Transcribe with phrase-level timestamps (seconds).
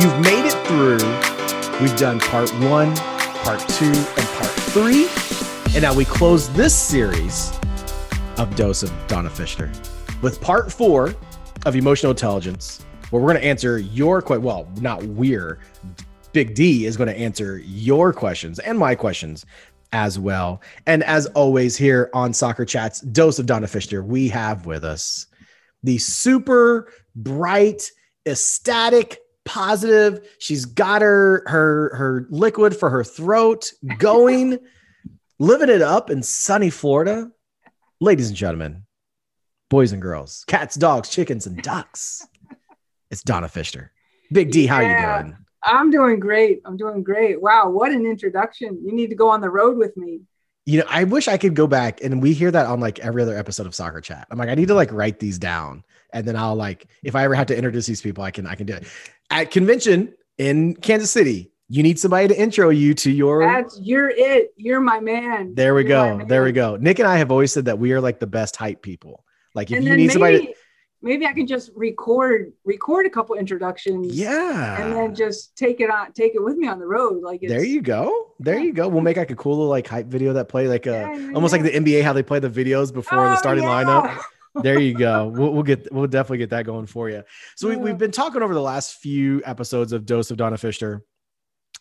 [0.00, 1.80] you've made it through.
[1.80, 2.94] We've done part one,
[3.42, 5.08] part two, and part three.
[5.74, 7.52] And now we close this series
[8.36, 9.70] of Dose of Donna Fisher
[10.22, 11.14] with part four
[11.66, 14.44] of Emotional Intelligence, where we're going to answer your question.
[14.44, 15.58] Well, not we're.
[16.32, 19.44] Big D is going to answer your questions and my questions
[19.92, 20.62] as well.
[20.86, 25.26] And as always, here on Soccer Chats, Dose of Donna Fisher, we have with us
[25.82, 27.90] the super bright,
[28.26, 30.28] ecstatic, positive.
[30.38, 34.58] She's got her her her liquid for her throat going,
[35.38, 37.32] living it up in sunny Florida.
[38.00, 38.84] Ladies and gentlemen,
[39.70, 42.24] boys and girls, cats, dogs, chickens, and ducks.
[43.10, 43.90] It's Donna Fisher.
[44.30, 45.18] Big D, how yeah.
[45.18, 45.36] you doing?
[45.64, 46.60] I'm doing great.
[46.64, 47.40] I'm doing great.
[47.40, 48.78] Wow, what an introduction.
[48.84, 50.20] You need to go on the road with me.
[50.66, 53.22] You know, I wish I could go back and we hear that on like every
[53.22, 54.26] other episode of Soccer Chat.
[54.30, 55.82] I'm like, I need to like write these down.
[56.12, 58.54] And then I'll like, if I ever have to introduce these people, I can I
[58.54, 58.86] can do it.
[59.30, 64.08] At convention in Kansas City, you need somebody to intro you to your That's you're
[64.08, 64.54] it.
[64.56, 65.54] You're my man.
[65.54, 66.24] There we you're go.
[66.24, 66.76] There we go.
[66.76, 69.24] Nick and I have always said that we are like the best hype people.
[69.54, 70.54] Like if and you need maybe, somebody to,
[71.02, 74.18] maybe I can just record record a couple introductions.
[74.18, 74.82] Yeah.
[74.82, 77.22] And then just take it on take it with me on the road.
[77.22, 78.32] Like there you go.
[78.40, 78.64] There yeah.
[78.64, 78.88] you go.
[78.88, 81.32] We'll make like a cool little like hype video that play like a yeah, yeah,
[81.34, 84.18] almost like the NBA how they play the videos before oh, the starting lineup.
[84.62, 85.28] there you go.
[85.28, 87.22] We'll, we'll, get we'll definitely get that going for you.
[87.56, 91.02] So we, we've been talking over the last few episodes of Dose of Donna Fisher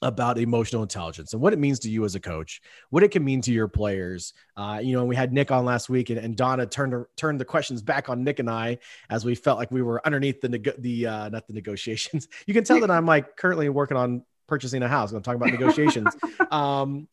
[0.01, 2.61] about emotional intelligence and what it means to you as a coach,
[2.91, 4.33] what it can mean to your players.
[4.55, 7.45] Uh, you know, we had Nick on last week, and, and Donna turned turned the
[7.45, 8.77] questions back on Nick and I
[9.09, 12.27] as we felt like we were underneath the neg- the uh, not the negotiations.
[12.45, 15.11] You can tell that I'm like currently working on purchasing a house.
[15.11, 16.15] I'm talking about negotiations.
[16.51, 17.07] um,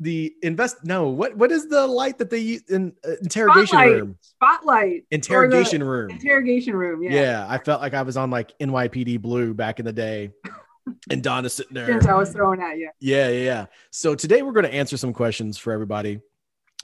[0.00, 3.92] the invest no what what is the light that they use in uh, interrogation spotlight,
[3.92, 8.58] room spotlight interrogation room interrogation room yeah yeah i felt like i was on like
[8.58, 10.30] nypd blue back in the day
[11.10, 11.86] and Donna's sitting there.
[11.86, 12.90] Since I was throwing at you.
[13.00, 13.66] Yeah, yeah, yeah.
[13.90, 16.20] So today we're going to answer some questions for everybody.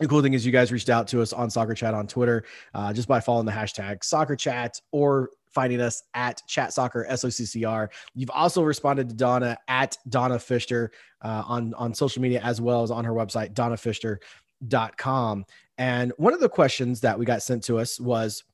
[0.01, 2.45] The cool thing is you guys reached out to us on Soccer Chat on Twitter
[2.75, 7.89] uh, just by following the hashtag Soccer Chat or finding us at Chat Soccer SOCCR.
[8.15, 12.83] You've also responded to Donna at Donna Fisher uh, on on social media as well
[12.83, 15.47] as on her website donnafisher.com.
[15.79, 18.45] And one of the questions that we got sent to us was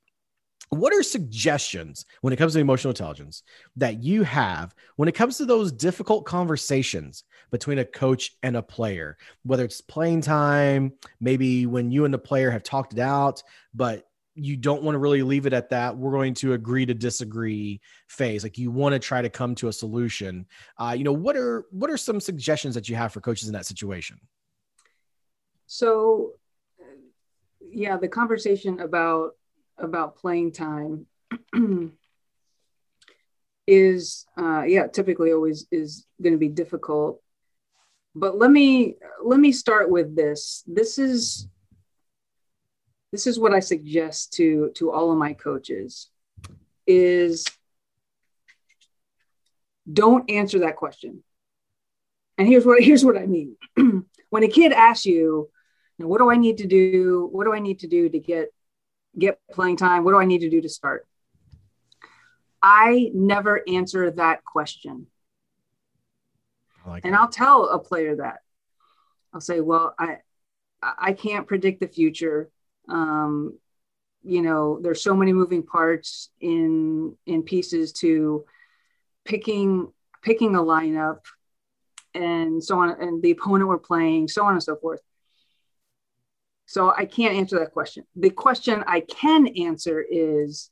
[0.68, 3.42] what are suggestions when it comes to emotional intelligence
[3.76, 8.62] that you have when it comes to those difficult conversations between a coach and a
[8.62, 13.42] player whether it's playing time maybe when you and the player have talked it out
[13.74, 15.96] but you don't want to really leave it at that.
[15.96, 18.42] We're going to agree to disagree phase.
[18.42, 20.46] Like you want to try to come to a solution.
[20.78, 23.54] Uh, you know what are what are some suggestions that you have for coaches in
[23.54, 24.18] that situation?
[25.66, 26.32] So
[27.70, 29.30] yeah the conversation about
[29.78, 31.06] about playing time
[33.66, 37.20] is uh, yeah typically always is going to be difficult.
[38.14, 40.64] But let me let me start with this.
[40.66, 41.48] This is
[43.12, 46.08] this is what i suggest to to all of my coaches
[46.86, 47.44] is
[49.90, 51.22] don't answer that question
[52.38, 53.56] and here's what here's what i mean
[54.30, 55.48] when a kid asks you
[55.98, 58.50] what do i need to do what do i need to do to get
[59.18, 60.04] get playing time?
[60.04, 61.06] What do I need to do to start?
[62.62, 65.06] I never answer that question.
[66.86, 67.20] Like and that.
[67.20, 68.40] I'll tell a player that.
[69.32, 70.18] I'll say, well, I
[70.82, 72.50] I can't predict the future.
[72.88, 73.58] Um,
[74.22, 78.44] you know, there's so many moving parts in in pieces to
[79.24, 81.20] picking picking a lineup
[82.14, 85.00] and so on and the opponent we're playing, so on and so forth.
[86.66, 88.04] So I can't answer that question.
[88.16, 90.70] The question I can answer is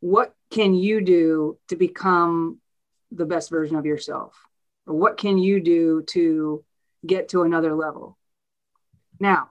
[0.00, 2.60] what can you do to become
[3.10, 4.34] the best version of yourself?
[4.86, 6.64] Or what can you do to
[7.06, 8.16] get to another level?
[9.18, 9.50] Now,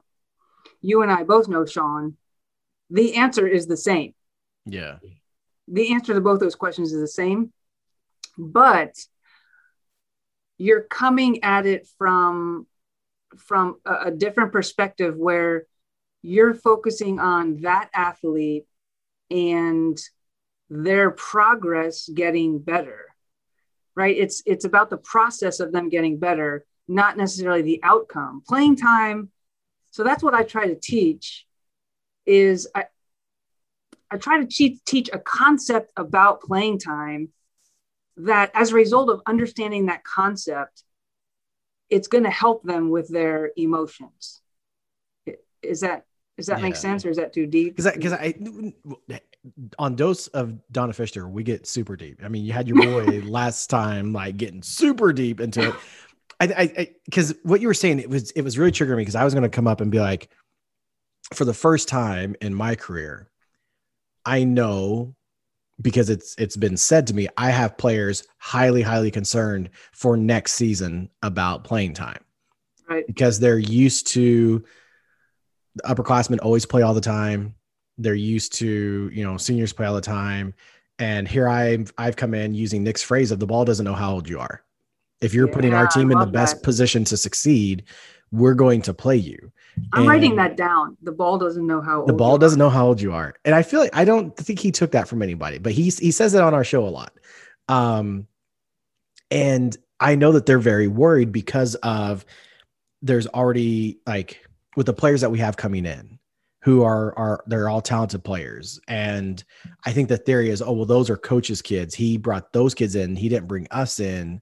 [0.81, 2.15] you and I both know, Sean,
[2.89, 4.13] the answer is the same.
[4.65, 4.97] Yeah.
[5.67, 7.53] The answer to both those questions is the same,
[8.37, 8.95] but
[10.57, 12.67] you're coming at it from
[13.37, 15.65] from a, a different perspective where
[16.21, 18.65] you're focusing on that athlete
[19.29, 19.97] and
[20.69, 23.05] their progress getting better
[23.95, 28.75] right it's it's about the process of them getting better not necessarily the outcome playing
[28.75, 29.29] time
[29.91, 31.45] so that's what i try to teach
[32.25, 32.85] is i
[34.11, 37.29] i try to teach, teach a concept about playing time
[38.17, 40.83] that as a result of understanding that concept
[41.89, 44.41] it's going to help them with their emotions
[45.61, 46.05] is that
[46.39, 46.63] does that yeah.
[46.63, 47.75] make sense, or is that too deep?
[47.75, 48.33] Because because I,
[49.77, 52.21] on dose of Donna Fisher, we get super deep.
[52.23, 55.75] I mean, you had your boy last time like getting super deep into it.
[56.41, 59.25] I, because what you were saying, it was it was really triggering me because I
[59.25, 60.29] was going to come up and be like,
[61.33, 63.29] for the first time in my career,
[64.25, 65.15] I know
[65.81, 70.53] because it's it's been said to me, I have players highly highly concerned for next
[70.53, 72.23] season about playing time,
[72.89, 73.05] right?
[73.05, 74.63] Because they're used to
[75.75, 77.55] the upperclassmen always play all the time.
[77.97, 80.53] They're used to you know seniors play all the time,
[80.99, 84.13] and here I've I've come in using Nick's phrase of the ball doesn't know how
[84.13, 84.63] old you are.
[85.21, 86.63] If you're yeah, putting our team in the best that.
[86.63, 87.83] position to succeed,
[88.31, 89.51] we're going to play you.
[89.93, 90.97] I'm and writing that down.
[91.03, 93.63] The ball doesn't know how the ball doesn't know how old you are, and I
[93.63, 96.41] feel like I don't think he took that from anybody, but he he says it
[96.41, 97.13] on our show a lot.
[97.67, 98.27] Um,
[99.31, 102.25] and I know that they're very worried because of
[103.01, 104.45] there's already like
[104.75, 106.19] with the players that we have coming in
[106.61, 109.43] who are are they're all talented players and
[109.85, 112.95] i think the theory is oh well those are coaches kids he brought those kids
[112.95, 114.41] in he didn't bring us in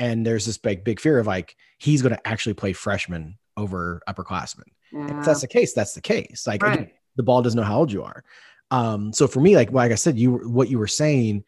[0.00, 4.02] and there's this big big fear of like he's going to actually play freshman over
[4.08, 4.64] upperclassmen.
[4.90, 5.18] Yeah.
[5.18, 6.44] If that's the case, that's the case.
[6.46, 6.80] Like right.
[6.80, 8.24] again, the ball doesn't know how old you are.
[8.72, 11.44] Um, so for me, like like I said, you what you were saying,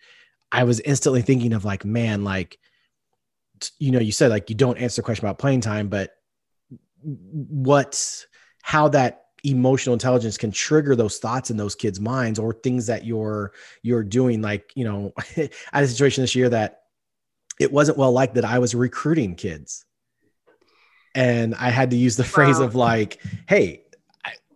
[0.53, 2.59] I was instantly thinking of like, man, like
[3.79, 6.11] you know, you said like you don't answer the question about playing time, but
[7.03, 8.27] what
[8.63, 13.07] how that emotional intelligence can trigger those thoughts in those kids' minds or things that
[13.07, 13.53] you're
[13.83, 14.43] you're doing.
[14.43, 16.82] Like, you know, I had a situation this year that
[17.61, 19.85] it wasn't well liked that I was recruiting kids.
[21.15, 22.65] And I had to use the phrase wow.
[22.65, 23.83] of like, hey,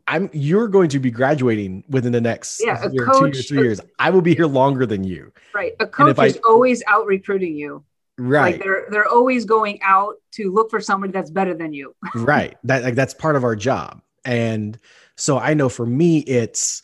[0.07, 3.49] I, am you're going to be graduating within the next yeah, year, coach, two years,
[3.49, 3.81] three years.
[3.99, 5.33] I will be here longer than you.
[5.55, 5.75] Right.
[5.81, 7.85] A coach is I, always out recruiting you.
[8.19, 8.55] Right.
[8.55, 11.95] Like they're they're always going out to look for somebody that's better than you.
[12.15, 12.57] right.
[12.65, 14.01] That like that's part of our job.
[14.25, 14.79] And
[15.17, 16.81] so I know for me, it's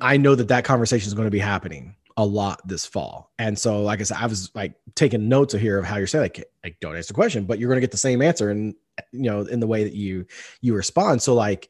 [0.00, 3.30] I know that that conversation is going to be happening a lot this fall.
[3.38, 6.24] And so, like I said, I was like taking notes here of how you're saying,
[6.24, 8.74] like, like don't answer the question, but you're going to get the same answer, and
[9.12, 10.26] you know, in the way that you
[10.60, 11.22] you respond.
[11.22, 11.68] So, like,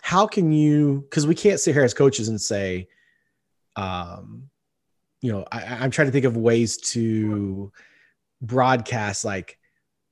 [0.00, 1.02] how can you?
[1.02, 2.88] Because we can't sit here as coaches and say,
[3.76, 4.48] um,
[5.20, 7.70] you know, I, I'm trying to think of ways to
[8.40, 9.56] broadcast like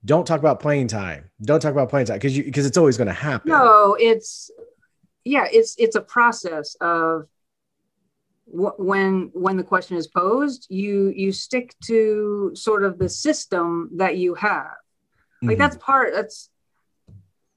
[0.04, 2.96] don't talk about playing time don't talk about playing time because you because it's always
[2.96, 4.52] going to happen no it's
[5.24, 7.26] yeah it's it's a process of
[8.52, 14.16] when when the question is posed you you stick to sort of the system that
[14.16, 14.74] you have
[15.42, 15.58] like mm-hmm.
[15.58, 16.50] that's part that's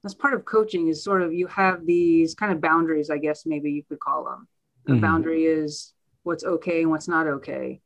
[0.02, 3.44] that's part of coaching is sort of you have these kind of boundaries i guess
[3.44, 4.46] maybe you could call them
[4.86, 5.00] the mm-hmm.
[5.00, 5.92] boundary is
[6.22, 7.80] what's okay and what's not okay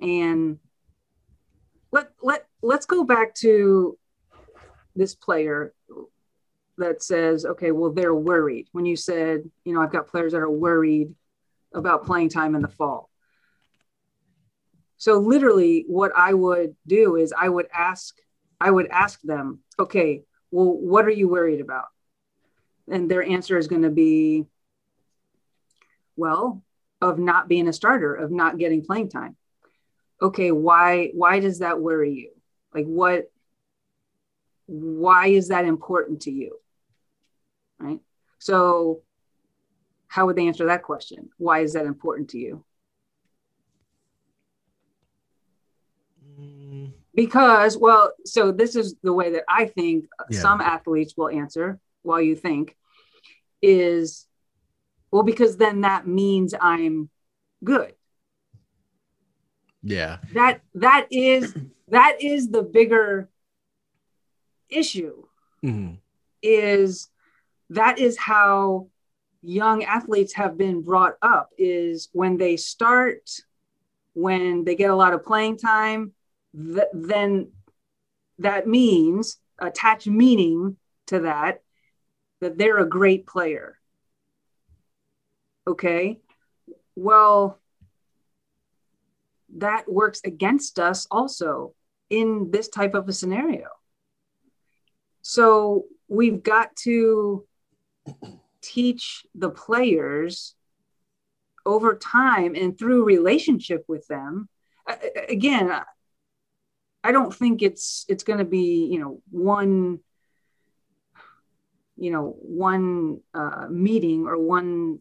[0.00, 0.58] and
[1.90, 3.98] let let let's go back to
[4.94, 5.72] this player
[6.76, 10.38] that says okay well they're worried when you said you know i've got players that
[10.38, 11.14] are worried
[11.74, 13.08] about playing time in the fall.
[14.96, 18.14] So literally what I would do is I would ask
[18.60, 21.86] I would ask them, okay, well what are you worried about?
[22.88, 24.46] And their answer is going to be
[26.16, 26.62] well,
[27.00, 29.36] of not being a starter, of not getting playing time.
[30.20, 32.30] Okay, why why does that worry you?
[32.72, 33.30] Like what
[34.66, 36.56] why is that important to you?
[37.78, 37.98] Right?
[38.38, 39.02] So
[40.12, 41.30] how would they answer that question?
[41.38, 42.62] Why is that important to you?
[46.38, 46.92] Mm.
[47.14, 50.38] Because, well, so this is the way that I think yeah.
[50.38, 52.76] some athletes will answer while you think
[53.62, 54.26] is,
[55.10, 57.08] well, because then that means I'm
[57.64, 57.94] good.
[59.82, 60.18] Yeah.
[60.34, 61.54] That that is
[61.88, 63.30] that is the bigger
[64.68, 65.24] issue.
[65.64, 65.94] Mm-hmm.
[66.42, 67.08] Is
[67.70, 68.88] that is how
[69.42, 73.28] young athletes have been brought up is when they start
[74.14, 76.12] when they get a lot of playing time
[76.54, 77.50] th- then
[78.38, 81.62] that means attach meaning to that
[82.40, 83.78] that they're a great player.
[85.66, 86.20] Okay?
[86.94, 87.58] Well
[89.56, 91.74] that works against us also
[92.10, 93.68] in this type of a scenario.
[95.20, 97.46] So we've got to
[98.62, 100.54] teach the players
[101.64, 104.48] over time and through relationship with them.
[105.28, 105.82] Again
[107.04, 109.98] i don't think it's it's going to be you know one
[111.96, 114.98] you know one uh, meeting or one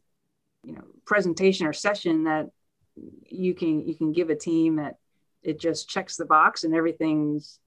[0.63, 2.47] you know presentation or session that
[3.27, 4.97] you can you can give a team that
[5.43, 7.59] it just checks the box and everything's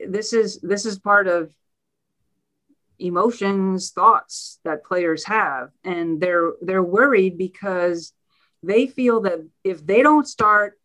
[0.00, 1.52] this is this is part of
[2.98, 8.12] emotions thoughts that players have and they're they're worried because
[8.62, 10.78] they feel that if they don't start,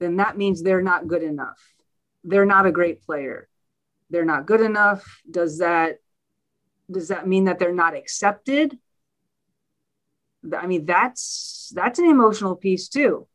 [0.00, 1.60] then that means they're not good enough.
[2.24, 3.48] They're not a great player.
[4.10, 5.20] They're not good enough.
[5.30, 5.98] Does that
[6.90, 8.78] does that mean that they're not accepted?
[10.56, 13.26] I mean, that's that's an emotional piece too.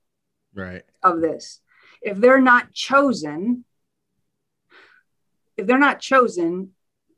[0.54, 0.84] Right.
[1.04, 1.62] Of this.
[2.02, 3.66] If they're not chosen,
[5.56, 6.74] if they're not chosen,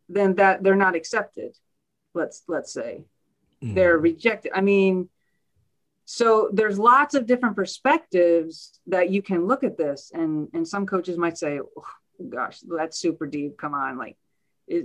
[0.09, 1.55] then that they're not accepted.
[2.13, 3.05] Let's let's say.
[3.63, 3.75] Mm.
[3.75, 4.51] They're rejected.
[4.55, 5.09] I mean,
[6.11, 10.87] so there's lots of different perspectives that you can look at this and and some
[10.87, 11.85] coaches might say oh,
[12.29, 14.17] gosh that's super deep come on like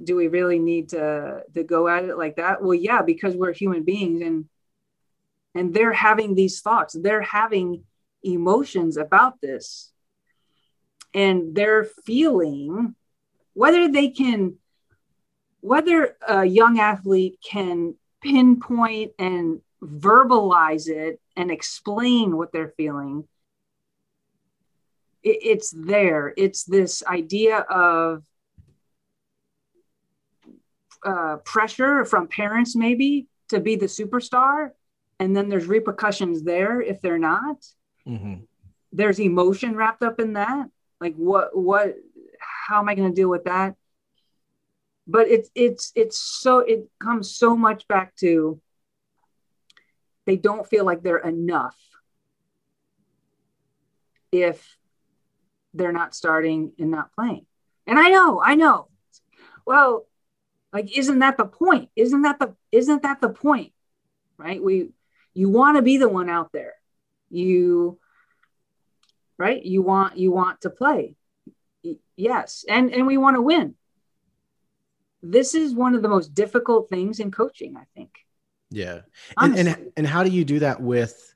[0.03, 3.55] do we really need to to go at it like that well yeah because we're
[3.55, 4.45] human beings and
[5.55, 7.85] and they're having these thoughts they're having
[8.23, 9.93] emotions about this
[11.15, 12.95] and they're feeling
[13.55, 14.57] whether they can
[15.65, 23.27] whether a young athlete can pinpoint and verbalize it and explain what they're feeling
[25.23, 26.35] it, it's there.
[26.37, 28.25] It's this idea of
[31.03, 34.73] uh, pressure from parents maybe to be the superstar
[35.19, 37.65] and then there's repercussions there if they're not.
[38.07, 38.35] Mm-hmm.
[38.93, 40.69] there's emotion wrapped up in that.
[41.01, 41.97] Like what what
[42.39, 43.77] how am i going to deal with that
[45.07, 48.61] but it's it's it's so it comes so much back to
[50.27, 51.77] they don't feel like they're enough
[54.33, 54.77] if
[55.75, 57.47] they're not starting and not playing.
[57.87, 58.89] And I know, I know.
[59.67, 60.07] Well,
[60.73, 61.91] like isn't that the point?
[61.95, 63.73] Isn't that the isn't that the point?
[64.39, 64.63] Right?
[64.63, 64.91] We
[65.35, 66.75] you want to be the one out there.
[67.31, 67.99] You
[69.37, 69.63] right?
[69.63, 71.17] You want you want to play.
[72.17, 72.65] Yes.
[72.69, 73.75] And and we want to win.
[75.31, 78.11] This is one of the most difficult things in coaching, I think.
[78.71, 79.01] Yeah.
[79.39, 81.35] And, and, and how do you do that with,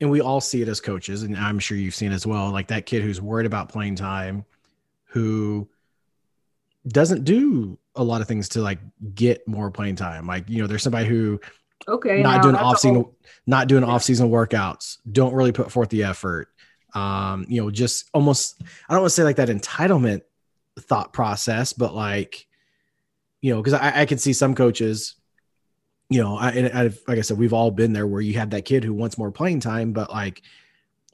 [0.00, 2.68] and we all see it as coaches, and I'm sure you've seen as well, like
[2.68, 4.44] that kid who's worried about playing time,
[5.06, 5.68] who
[6.86, 8.78] doesn't do a lot of things to like
[9.14, 10.26] get more playing time.
[10.26, 11.40] Like, you know, there's somebody who
[11.86, 13.04] okay not doing off season
[13.46, 13.90] not doing yeah.
[13.90, 16.48] off season workouts, don't really put forth the effort.
[16.94, 20.22] Um, you know, just almost I don't want to say like that entitlement
[20.78, 22.46] thought process, but like,
[23.40, 25.14] you know, because I, I can see some coaches
[26.10, 28.50] you know, I, and I've, like I said, we've all been there where you have
[28.50, 30.42] that kid who wants more playing time, but like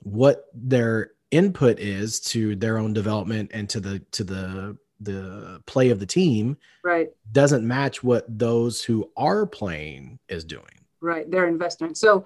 [0.02, 5.90] what their input is to their own development and to the to the the play
[5.90, 7.08] of the team right.
[7.32, 10.84] doesn't match what those who are playing is doing.
[11.00, 11.28] Right.
[11.28, 12.24] Their investment so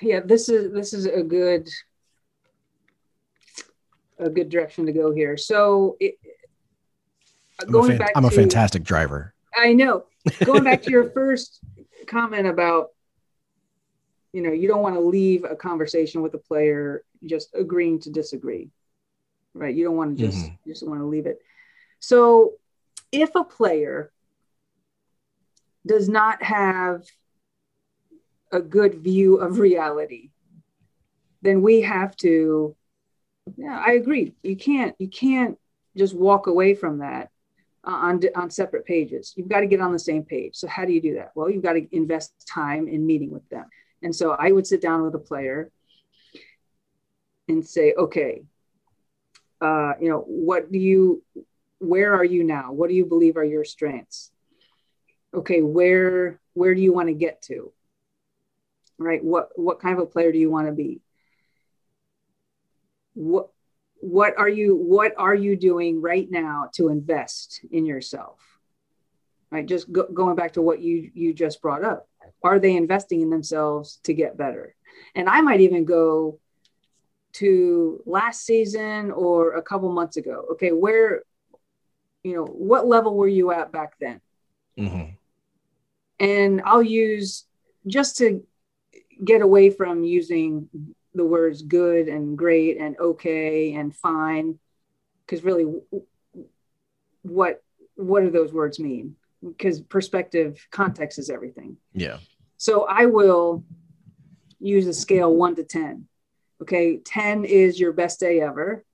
[0.00, 1.68] yeah this is this is a good
[4.18, 5.36] a good direction to go here.
[5.36, 6.18] So it,
[7.64, 9.34] going I'm, a, fan, I'm to, a fantastic driver.
[9.56, 10.04] I know.
[10.44, 11.60] Going back to your first
[12.06, 12.88] comment about
[14.32, 18.10] you know you don't want to leave a conversation with a player just agreeing to
[18.10, 18.70] disagree
[19.56, 19.74] right?
[19.74, 20.70] You don't want to just mm-hmm.
[20.70, 21.40] just want to leave it.
[21.98, 22.52] So
[23.10, 24.12] if a player
[25.86, 27.04] does not have
[28.52, 30.30] a good view of reality
[31.42, 32.74] then we have to
[33.56, 34.34] yeah i agree.
[34.42, 35.58] You can't you can't
[35.96, 37.30] just walk away from that
[37.86, 39.32] on, on separate pages.
[39.36, 40.56] You've got to get on the same page.
[40.56, 41.32] So how do you do that?
[41.34, 43.66] Well, you've got to invest time in meeting with them.
[44.02, 45.70] And so I would sit down with a player
[47.48, 48.42] and say, okay,
[49.60, 51.22] uh, you know, what do you,
[51.78, 52.72] where are you now?
[52.72, 54.30] What do you believe are your strengths?
[55.34, 57.72] Okay, where where do you want to get to?
[58.98, 59.22] Right?
[59.22, 61.02] What what kind of a player do you want to be?
[63.12, 63.50] What
[64.06, 68.38] what are you what are you doing right now to invest in yourself?
[69.50, 72.08] Right just go, going back to what you you just brought up.
[72.42, 74.74] Are they investing in themselves to get better?
[75.14, 76.38] And i might even go
[77.34, 80.46] to last season or a couple months ago.
[80.52, 81.22] Okay where
[82.22, 84.20] you know what level were you at back then?
[84.78, 85.12] Mm-hmm.
[86.20, 87.46] and i'll use
[87.86, 88.44] just to
[89.24, 90.68] get away from using
[91.16, 94.58] the words good and great and okay and fine
[95.24, 95.64] because really
[97.22, 97.62] what
[97.96, 99.16] what do those words mean?
[99.42, 101.78] Because perspective context is everything.
[101.92, 102.18] Yeah.
[102.58, 103.64] So i will
[104.58, 106.08] use a scale 1 to 10
[106.62, 106.98] okay?
[106.98, 108.84] 10 is your best day ever.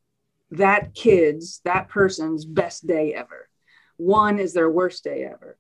[0.50, 3.49] That kid's that person's best day ever.
[3.97, 5.57] 1 is their worst day ever.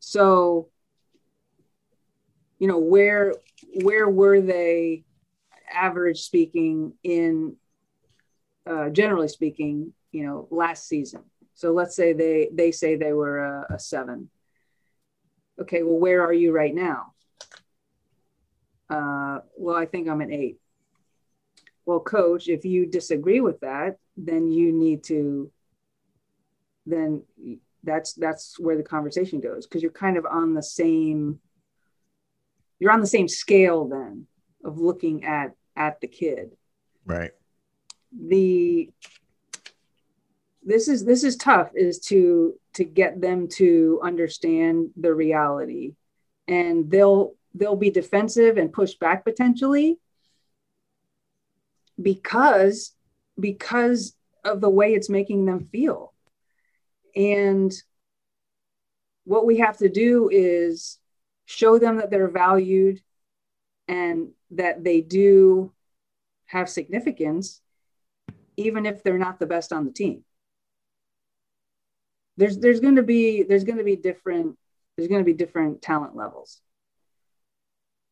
[0.00, 0.68] So
[2.58, 3.34] you know where
[3.82, 5.04] where were they
[5.72, 7.56] average speaking in
[8.66, 11.22] uh, generally speaking you know last season.
[11.54, 14.30] So let's say they they say they were a, a seven.
[15.60, 17.14] Okay well where are you right now?
[18.88, 20.58] Uh, well, I think I'm an eight.
[21.86, 25.50] Well, coach, if you disagree with that, then you need to,
[26.86, 27.22] then
[27.82, 31.40] that's that's where the conversation goes because you're kind of on the same
[32.78, 34.26] you're on the same scale then
[34.64, 36.56] of looking at at the kid.
[37.06, 37.32] Right.
[38.12, 38.90] The
[40.62, 45.94] this is this is tough is to to get them to understand the reality.
[46.46, 49.98] And they'll they'll be defensive and push back potentially
[52.00, 52.92] because
[53.38, 56.12] because of the way it's making them feel.
[57.16, 57.72] And
[59.24, 60.98] what we have to do is
[61.46, 63.00] show them that they're valued
[63.88, 65.72] and that they do
[66.46, 67.60] have significance,
[68.56, 70.24] even if they're not the best on the team.
[72.36, 74.56] There's there's going to be there's going to be different
[74.96, 76.60] there's going to be different talent levels,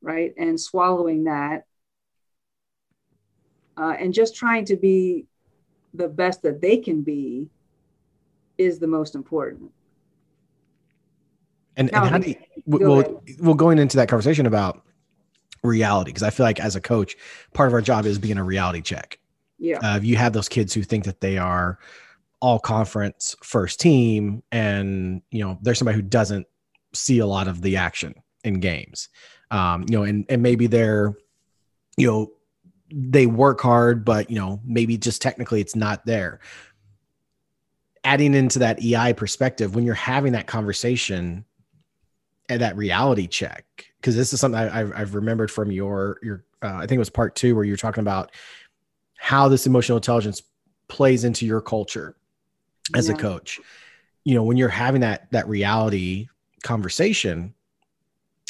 [0.00, 0.32] right?
[0.36, 1.64] And swallowing that,
[3.76, 5.26] uh, and just trying to be
[5.94, 7.48] the best that they can be
[8.56, 9.70] is the most important.
[11.76, 14.82] And, and how do you, well, well, going into that conversation about
[15.62, 17.16] reality, because I feel like as a coach,
[17.54, 19.18] part of our job is being a reality check.
[19.58, 19.78] Yeah.
[19.78, 21.78] Uh, you have those kids who think that they are
[22.40, 26.46] all conference first team, and you know, there's somebody who doesn't
[26.94, 29.08] see a lot of the action in games.
[29.50, 31.16] Um, you know, and and maybe they're,
[31.96, 32.32] you know,
[32.92, 36.40] they work hard, but you know, maybe just technically it's not there
[38.04, 41.44] adding into that EI perspective when you're having that conversation
[42.48, 46.74] and that reality check, because this is something I, have remembered from your your uh,
[46.74, 48.32] I think it was part two where you're talking about
[49.16, 50.42] how this emotional intelligence
[50.88, 52.16] plays into your culture
[52.94, 53.14] as yeah.
[53.14, 53.60] a coach.
[54.24, 56.28] You know, when you're having that that reality
[56.62, 57.54] conversation,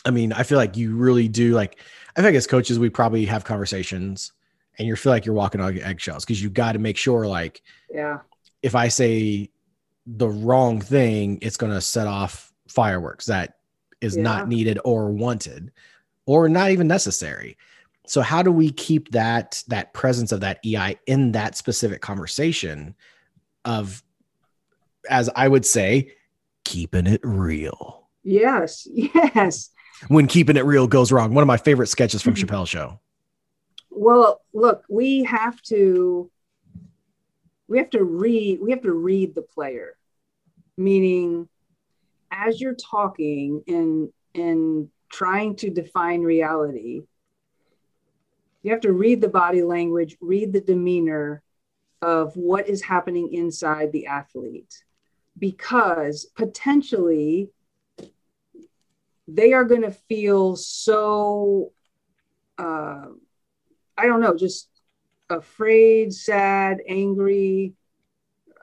[0.04, 1.80] I mean, I feel like you really do like.
[2.16, 4.32] I think as coaches, we probably have conversations,
[4.78, 7.62] and you feel like you're walking on eggshells because you got to make sure, like,
[7.90, 8.18] yeah,
[8.62, 9.50] if I say
[10.06, 13.57] the wrong thing, it's going to set off fireworks that
[14.00, 14.22] is yeah.
[14.22, 15.72] not needed or wanted
[16.26, 17.56] or not even necessary.
[18.06, 22.94] So how do we keep that that presence of that EI in that specific conversation
[23.64, 24.02] of
[25.08, 26.12] as I would say
[26.64, 28.08] keeping it real.
[28.22, 28.86] Yes.
[28.90, 29.70] Yes.
[30.08, 31.34] When keeping it real goes wrong.
[31.34, 32.46] One of my favorite sketches from mm-hmm.
[32.46, 33.00] Chappelle show.
[33.90, 36.30] Well, look, we have to
[37.66, 39.98] we have to read we have to read the player
[40.78, 41.48] meaning
[42.30, 47.02] as you're talking and and trying to define reality
[48.62, 51.42] you have to read the body language read the demeanor
[52.02, 54.84] of what is happening inside the athlete
[55.38, 57.50] because potentially
[59.26, 61.72] they are going to feel so
[62.58, 63.06] uh,
[63.96, 64.68] i don't know just
[65.30, 67.74] afraid, sad, angry.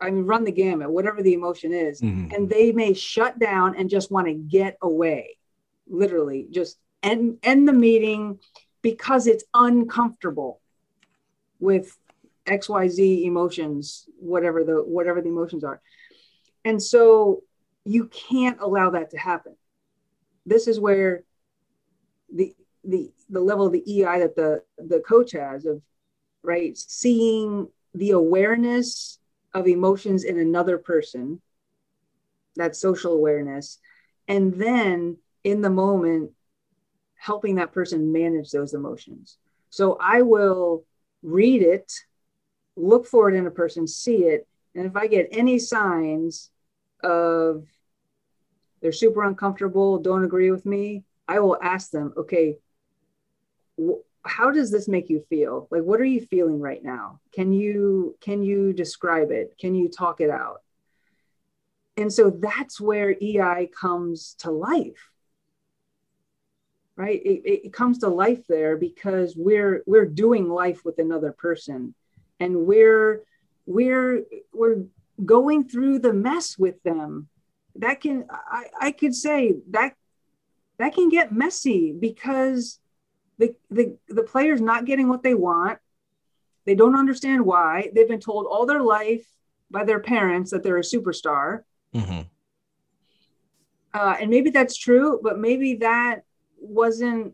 [0.01, 2.01] I mean, run the gamut, whatever the emotion is.
[2.01, 2.33] Mm-hmm.
[2.33, 5.37] And they may shut down and just want to get away,
[5.87, 8.39] literally, just end, end the meeting
[8.81, 10.61] because it's uncomfortable
[11.59, 11.97] with
[12.45, 15.81] XYZ emotions, whatever the whatever the emotions are.
[16.63, 17.41] And so
[17.83, 19.55] you can't allow that to happen.
[20.45, 21.23] This is where
[22.31, 22.53] the
[22.83, 25.81] the the level of the EI that the the coach has of
[26.45, 26.77] right?
[26.77, 29.19] Seeing the awareness
[29.55, 31.41] of emotions in another person,
[32.57, 33.79] that social awareness,
[34.27, 36.31] and then in the moment,
[37.15, 39.37] helping that person manage those emotions.
[39.69, 40.85] So I will
[41.23, 41.91] read it,
[42.75, 46.51] look for it in a person, see it, and if I get any signs
[47.01, 47.65] of
[48.81, 52.59] they're super uncomfortable, don't agree with me, I will ask them, okay,
[54.25, 55.67] how does this make you feel?
[55.71, 57.19] Like what are you feeling right now?
[57.33, 59.55] Can you can you describe it?
[59.59, 60.61] Can you talk it out?
[61.97, 65.11] And so that's where ei comes to life.
[66.97, 67.21] Right?
[67.23, 71.93] It, it comes to life there because we're we're doing life with another person.
[72.39, 73.23] And we're
[73.65, 74.83] we're we're
[75.23, 77.29] going through the mess with them.
[77.75, 79.95] That can i i could say that
[80.77, 82.79] that can get messy because
[83.37, 85.79] the, the, the player's not getting what they want.
[86.65, 87.91] They don't understand why.
[87.93, 89.25] They've been told all their life
[89.69, 91.63] by their parents that they're a superstar.
[91.93, 92.21] Mm-hmm.
[93.93, 96.23] Uh, and maybe that's true, but maybe that
[96.57, 97.33] wasn't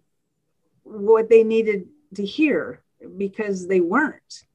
[0.84, 2.82] what they needed to hear
[3.18, 4.46] because they weren't.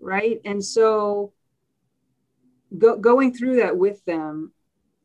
[0.00, 0.40] Right.
[0.44, 1.32] And so
[2.76, 4.52] go, going through that with them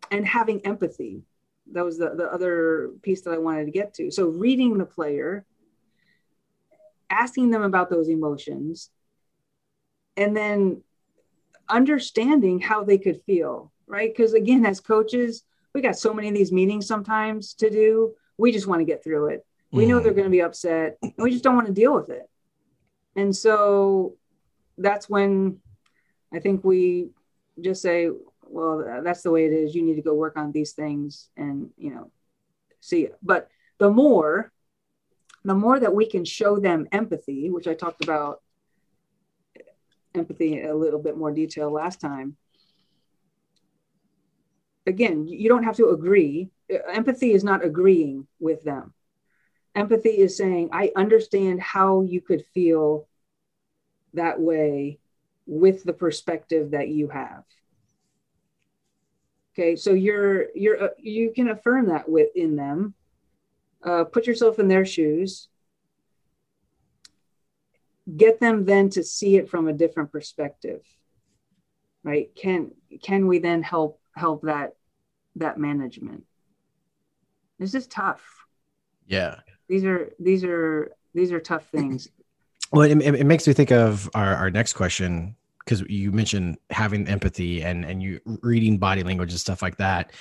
[0.09, 1.23] and having empathy
[1.73, 4.11] that was the, the other piece that I wanted to get to.
[4.11, 5.45] So reading the player,
[7.09, 8.89] asking them about those emotions,
[10.15, 10.81] and then
[11.69, 14.13] understanding how they could feel, right?
[14.15, 18.13] Because again, as coaches, we got so many of these meetings sometimes to do.
[18.37, 19.45] We just want to get through it.
[19.71, 20.15] We know they're mm.
[20.15, 22.29] going to be upset, and we just don't want to deal with it.
[23.15, 24.15] And so
[24.77, 25.59] that's when
[26.33, 27.09] I think we
[27.59, 28.09] just say,
[28.49, 29.75] well, that's the way it is.
[29.75, 32.11] You need to go work on these things and, you know,
[32.79, 33.17] see it.
[33.21, 34.51] But the more,
[35.43, 38.41] the more that we can show them empathy, which I talked about
[40.15, 42.35] empathy a little bit more detail last time.
[44.85, 46.49] Again, you don't have to agree.
[46.71, 48.93] Uh, empathy is not agreeing with them.
[49.75, 53.07] Empathy is saying, I understand how you could feel
[54.13, 54.99] that way
[55.45, 57.43] with the perspective that you have.
[59.57, 62.93] Okay, so you're you're uh, you can affirm that within them.
[63.83, 65.47] Uh, put yourself in their shoes.
[68.15, 70.81] Get them then to see it from a different perspective.
[72.03, 72.29] Right?
[72.35, 74.75] Can can we then help help that
[75.37, 76.23] that management?
[77.57, 78.23] This is tough.
[79.07, 79.39] Yeah.
[79.67, 82.09] These are these are these are tough things.
[82.71, 85.35] Well, it, it makes me think of our, our next question
[85.67, 90.13] because you mentioned having empathy and and you reading body language and stuff like that.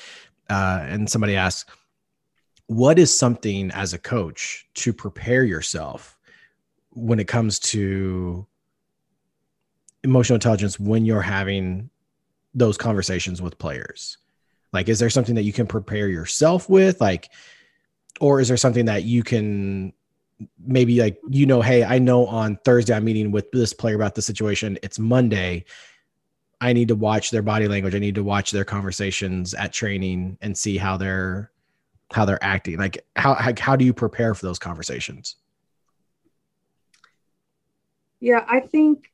[0.51, 1.71] Uh, and somebody asks,
[2.67, 6.19] what is something as a coach to prepare yourself
[6.91, 8.47] when it comes to
[10.03, 11.91] emotional intelligence when you're having
[12.55, 14.19] those conversations with players?
[14.73, 17.01] Like, is there something that you can prepare yourself with?
[17.01, 17.31] Like,
[18.21, 19.93] or is there something that you can
[20.65, 24.15] maybe like you know hey i know on thursday i'm meeting with this player about
[24.15, 24.79] the situation.
[24.83, 25.65] It's monday.
[26.61, 27.95] I need to watch their body language.
[27.95, 31.51] I need to watch their conversations at training and see how they're
[32.13, 32.79] how they're acting.
[32.79, 35.37] Like how how, do you prepare for those conversations?
[38.21, 39.11] Yeah i think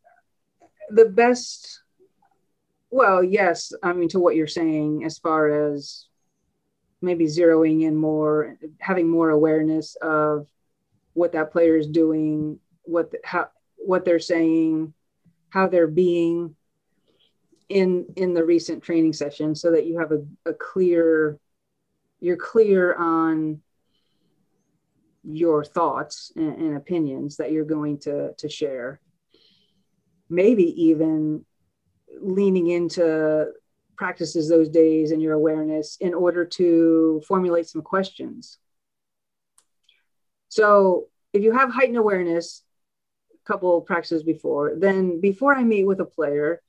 [0.91, 1.83] the best
[2.91, 6.07] well yes i mean to what you're saying as far as
[7.01, 10.47] maybe zeroing in more having more awareness of
[11.15, 14.95] what that player is doing, what how what they're saying,
[15.51, 16.57] how they're being
[17.69, 21.39] in in the recent training session, so that you have a, a clear
[22.21, 23.61] you're clear on
[25.25, 29.01] your thoughts and, and opinions that you're going to to share.
[30.29, 31.45] Maybe even
[32.21, 33.53] leaning into
[33.97, 38.59] practices those days and your awareness in order to formulate some questions
[40.53, 42.63] so if you have heightened awareness,
[43.33, 46.61] a couple practices before, then before I meet with a player,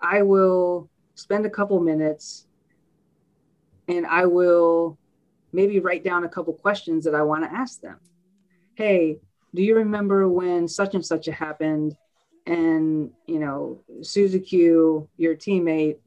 [0.00, 2.46] I will spend a couple minutes
[3.88, 4.96] and I will
[5.52, 7.98] maybe write down a couple questions that I want to ask them.
[8.74, 9.18] Hey,
[9.54, 11.94] do you remember when such and such happened?
[12.46, 15.98] And you know, Suzuki, your teammate,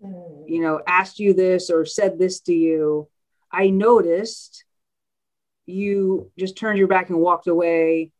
[0.00, 3.06] you know, asked you this or said this to you.
[3.52, 4.64] I noticed
[5.72, 8.12] you just turned your back and walked away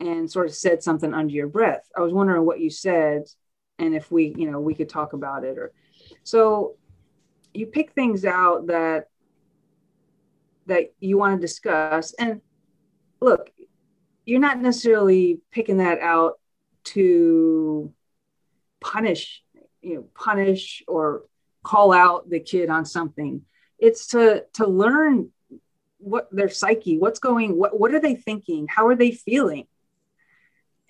[0.00, 1.88] and sort of said something under your breath.
[1.96, 3.24] I was wondering what you said
[3.78, 5.72] and if we, you know, we could talk about it or
[6.24, 6.76] so
[7.54, 9.08] you pick things out that
[10.66, 12.40] that you want to discuss and
[13.20, 13.50] look,
[14.24, 16.38] you're not necessarily picking that out
[16.84, 17.92] to
[18.80, 19.42] punish,
[19.80, 21.24] you know, punish or
[21.62, 23.42] call out the kid on something.
[23.78, 25.30] It's to to learn
[26.02, 28.66] what their psyche what's going what what are they thinking?
[28.68, 29.66] How are they feeling?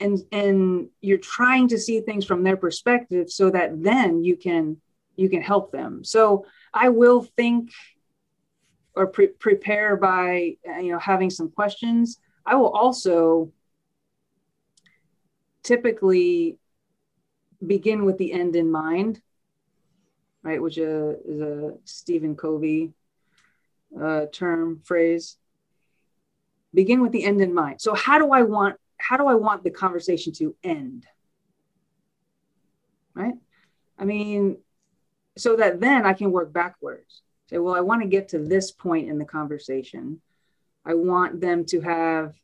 [0.00, 4.80] And and you're trying to see things from their perspective so that then you can
[5.16, 6.04] you can help them.
[6.04, 7.70] So i will think
[8.94, 12.18] or pre- prepare by you know having some questions.
[12.44, 13.52] I will also
[15.62, 16.58] typically
[17.64, 19.22] begin with the end in mind
[20.42, 20.60] right?
[20.60, 22.92] Which uh, is a stephen covey
[24.00, 25.36] uh, term phrase
[26.74, 27.80] begin with the end in mind.
[27.80, 31.06] So how do i want how do i want the conversation to end?
[33.14, 33.34] Right?
[33.98, 34.58] I mean
[35.36, 37.22] so that then i can work backwards.
[37.48, 40.20] Say well i want to get to this point in the conversation.
[40.84, 42.34] I want them to have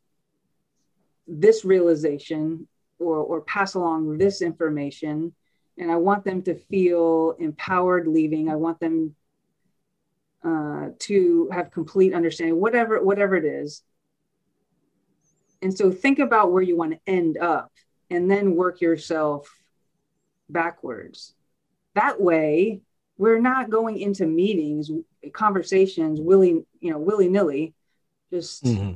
[1.27, 5.33] this realization or, or pass along this information.
[5.77, 8.49] And i want them to feel empowered leaving.
[8.49, 9.15] I want them
[10.43, 13.83] uh, to have complete understanding, whatever whatever it is.
[15.61, 17.71] And so think about where you want to end up,
[18.09, 19.53] and then work yourself
[20.49, 21.33] backwards.
[21.95, 22.81] That way,
[23.17, 24.89] we're not going into meetings,
[25.33, 27.73] conversations, willy, you know, willy nilly,
[28.31, 28.93] just, mm-hmm.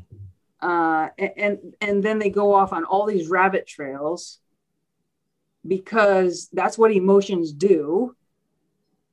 [0.66, 4.40] uh, and, and then they go off on all these rabbit trails
[5.68, 8.16] because that's what emotions do.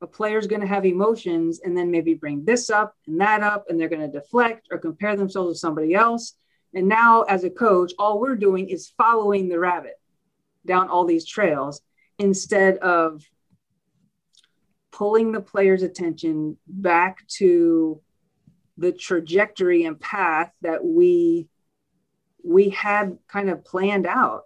[0.02, 3.66] A player's going to have emotions and then maybe bring this up and that up,
[3.68, 6.34] and they're going to deflect or compare themselves to somebody else.
[6.74, 9.98] And now, as a coach, all we're doing is following the rabbit
[10.64, 11.82] down all these trails
[12.18, 13.24] instead of
[14.92, 18.00] pulling the player's attention back to
[18.76, 21.48] the trajectory and path that we
[22.42, 24.44] we had kind of planned out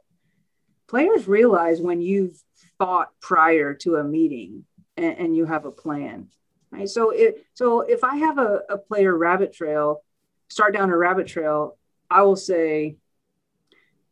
[0.89, 2.41] players realize when you've
[2.79, 4.65] thought prior to a meeting
[4.97, 6.29] and, and you have a plan
[6.71, 6.89] right?
[6.89, 10.03] So it so if i have a, a player rabbit trail
[10.49, 11.77] start down a rabbit trail
[12.11, 12.97] i will say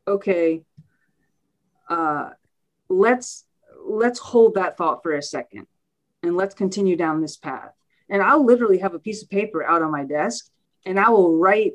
[0.06, 0.62] okay
[1.88, 2.30] uh,
[2.88, 3.44] let's
[3.84, 5.66] let's hold that thought for a second
[6.22, 7.72] and let's continue down this path.
[8.08, 10.48] And i'll literally have a piece of paper out on my desk
[10.84, 11.72] and i will write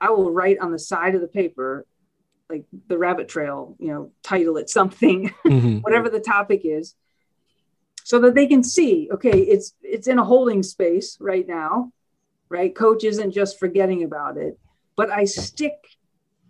[0.00, 1.86] i will write on the side of the paper
[2.48, 5.78] like the rabbit trail you know title it something mm-hmm.
[5.78, 6.94] whatever the topic is
[8.10, 11.92] so that they can see okay it's it's in a holding space right now
[12.48, 12.74] right?
[12.74, 14.58] Coach isn't just forgetting about it
[14.96, 15.76] but i stick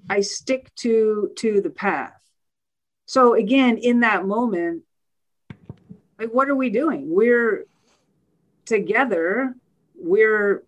[0.08, 2.18] i stick to to the path.
[3.04, 4.84] So again in that moment
[6.18, 7.14] like what are we doing?
[7.14, 7.66] We're
[8.64, 9.54] together.
[9.94, 10.64] We're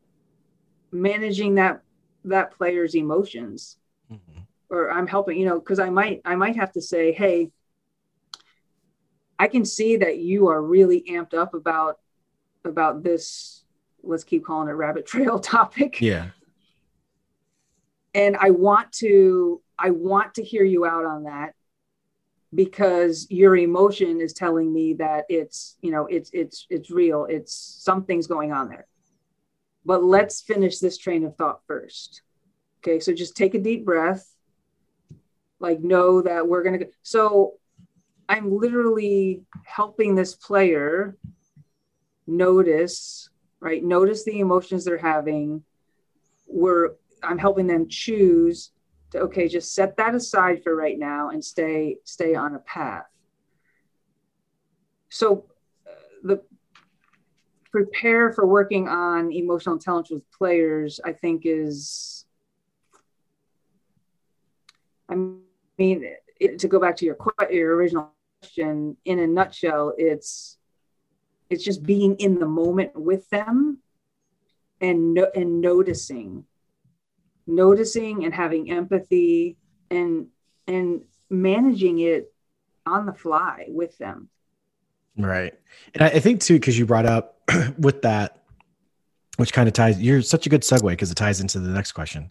[0.91, 1.81] managing that
[2.27, 3.79] that player's emotions.
[4.13, 4.41] Mm-hmm.
[4.69, 7.51] or i'm helping you know because i might i might have to say hey
[9.39, 11.99] i can see that you are really amped up about
[12.65, 13.65] about this
[14.03, 16.01] let's keep calling it rabbit trail topic.
[16.01, 16.29] Yeah.
[18.15, 21.55] And i want to i want to hear you out on that
[22.55, 27.27] because your emotion is telling me that it's you know it's it's it's real.
[27.29, 28.87] It's something's going on there.
[29.85, 32.23] But let's finish this train of thought first.
[32.81, 34.29] Okay so just take a deep breath.
[35.61, 37.55] Like know that we're going to so
[38.29, 41.17] i'm literally helping this player
[42.27, 43.29] notice
[43.63, 43.83] right?
[43.83, 45.63] Notice the emotions they're having.
[46.47, 46.91] We're
[47.23, 48.73] i'm helping them choose
[49.11, 53.07] to okay just set that aside for right now and stay stay on a path.
[55.09, 55.47] So
[55.87, 55.93] uh,
[56.25, 56.43] the
[57.71, 62.27] prepare for working on emotional intelligence with players i think is
[65.09, 66.05] i mean
[66.43, 67.17] it, to go back to your
[67.51, 70.59] your original question in a nutshell it's
[71.51, 73.79] it's just being in the moment with them
[74.81, 76.45] and no, and noticing
[77.47, 79.57] noticing and having empathy
[79.91, 80.27] and
[80.67, 82.33] and managing it
[82.87, 84.29] on the fly with them.
[85.17, 85.53] Right.
[85.95, 87.39] And i, think too because you brought up
[87.79, 88.43] with that
[89.37, 91.93] which kind of ties you're such a good segue because it ties into the next
[91.93, 92.31] question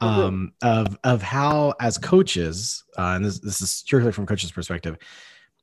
[0.00, 4.96] um, of of how as coaches uh, and this, this is strictly from coaches perspective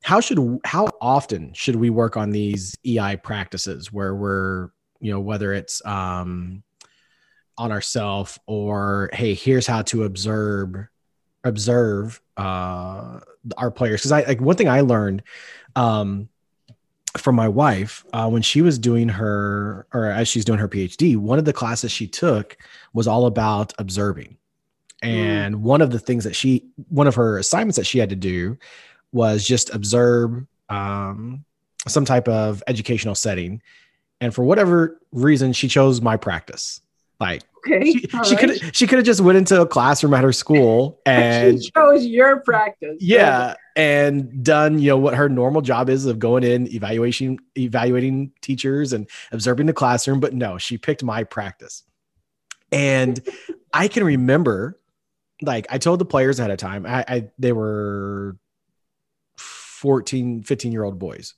[0.02, 4.68] how should how often should we work on these ei practices where we're
[5.00, 6.62] you know whether it's um
[7.56, 10.88] on ourselves or hey here's how to observe
[11.44, 13.20] observe uh
[13.56, 14.00] our players?
[14.00, 15.22] Because i like one thing i learned
[15.76, 16.28] um
[17.16, 21.16] from my wife uh, when she was doing her or as she's doing her phd
[21.16, 22.56] one of the classes she took
[22.92, 24.36] was all about observing
[25.02, 25.08] mm.
[25.08, 25.60] and mm.
[25.60, 28.58] one of the things that she one of her assignments that she had to do
[29.12, 31.44] was just observe um,
[31.86, 33.62] some type of educational setting
[34.20, 36.80] and for whatever reason she chose my practice
[37.20, 40.32] like okay, she, she could she could have just went into a classroom at her
[40.32, 42.96] school and she chose your practice.
[43.00, 48.32] Yeah, and done you know what her normal job is of going in evaluation evaluating
[48.40, 50.20] teachers and observing the classroom.
[50.20, 51.82] But no, she picked my practice,
[52.72, 53.20] and
[53.72, 54.78] I can remember
[55.42, 56.86] like I told the players ahead of time.
[56.86, 58.36] I, I they were
[59.36, 61.34] 14, 15 year old boys,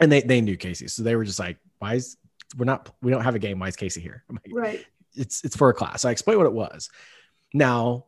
[0.00, 2.16] and they they knew Casey, so they were just like, why is
[2.56, 3.58] we're not we don't have a game.
[3.58, 4.24] Why is Casey here?
[4.30, 4.86] Like, right.
[5.14, 6.04] It's it's for a class.
[6.04, 6.90] I explained what it was.
[7.52, 8.06] Now,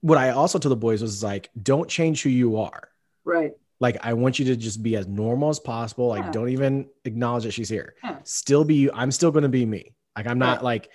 [0.00, 2.88] what I also told the boys was like, don't change who you are.
[3.24, 3.52] Right.
[3.80, 6.08] Like I want you to just be as normal as possible.
[6.08, 6.30] Like yeah.
[6.30, 7.94] don't even acknowledge that she's here.
[8.04, 8.18] Yeah.
[8.24, 8.90] Still be you.
[8.94, 9.94] I'm still going to be me.
[10.16, 10.90] Like I'm not like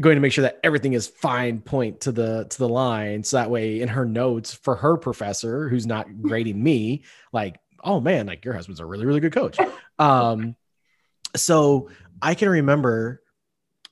[0.00, 3.36] going to make sure that everything is fine point to the to the line so
[3.36, 8.26] that way in her notes for her professor who's not grading me like oh man
[8.26, 9.58] like your husband's a really really good coach
[9.98, 10.56] um
[11.36, 11.90] so
[12.22, 13.21] I can remember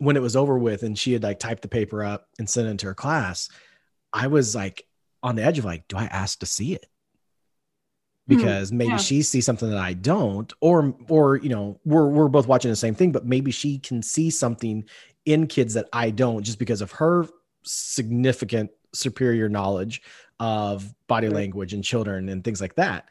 [0.01, 2.67] when it was over with and she had like typed the paper up and sent
[2.69, 3.49] it to her class.
[4.13, 4.87] I was like
[5.23, 6.87] on the edge of like, do I ask to see it?
[8.29, 8.37] Hmm.
[8.37, 8.97] because maybe Yeah.
[8.99, 12.77] she sees something that I don't, or or you know, we're we're both watching the
[12.77, 14.85] same thing, but maybe she can see something
[15.27, 17.27] in kids that I don't just because of her
[17.65, 20.03] significant superior knowledge
[20.39, 21.37] of body Right.
[21.37, 23.09] language and children and things like that.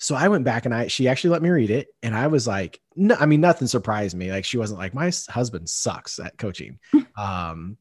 [0.00, 1.88] So I went back and I she actually let me read it.
[2.02, 4.32] And I was like no I mean nothing surprised me.
[4.32, 6.78] Like she wasn't like my husband sucks at coaching.
[7.16, 7.76] Um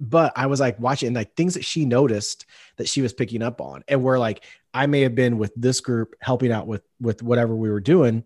[0.00, 3.60] but I was like watching like things that she noticed that she was picking up
[3.60, 7.22] on and where like I may have been with this group helping out with with
[7.22, 8.24] whatever we were doing.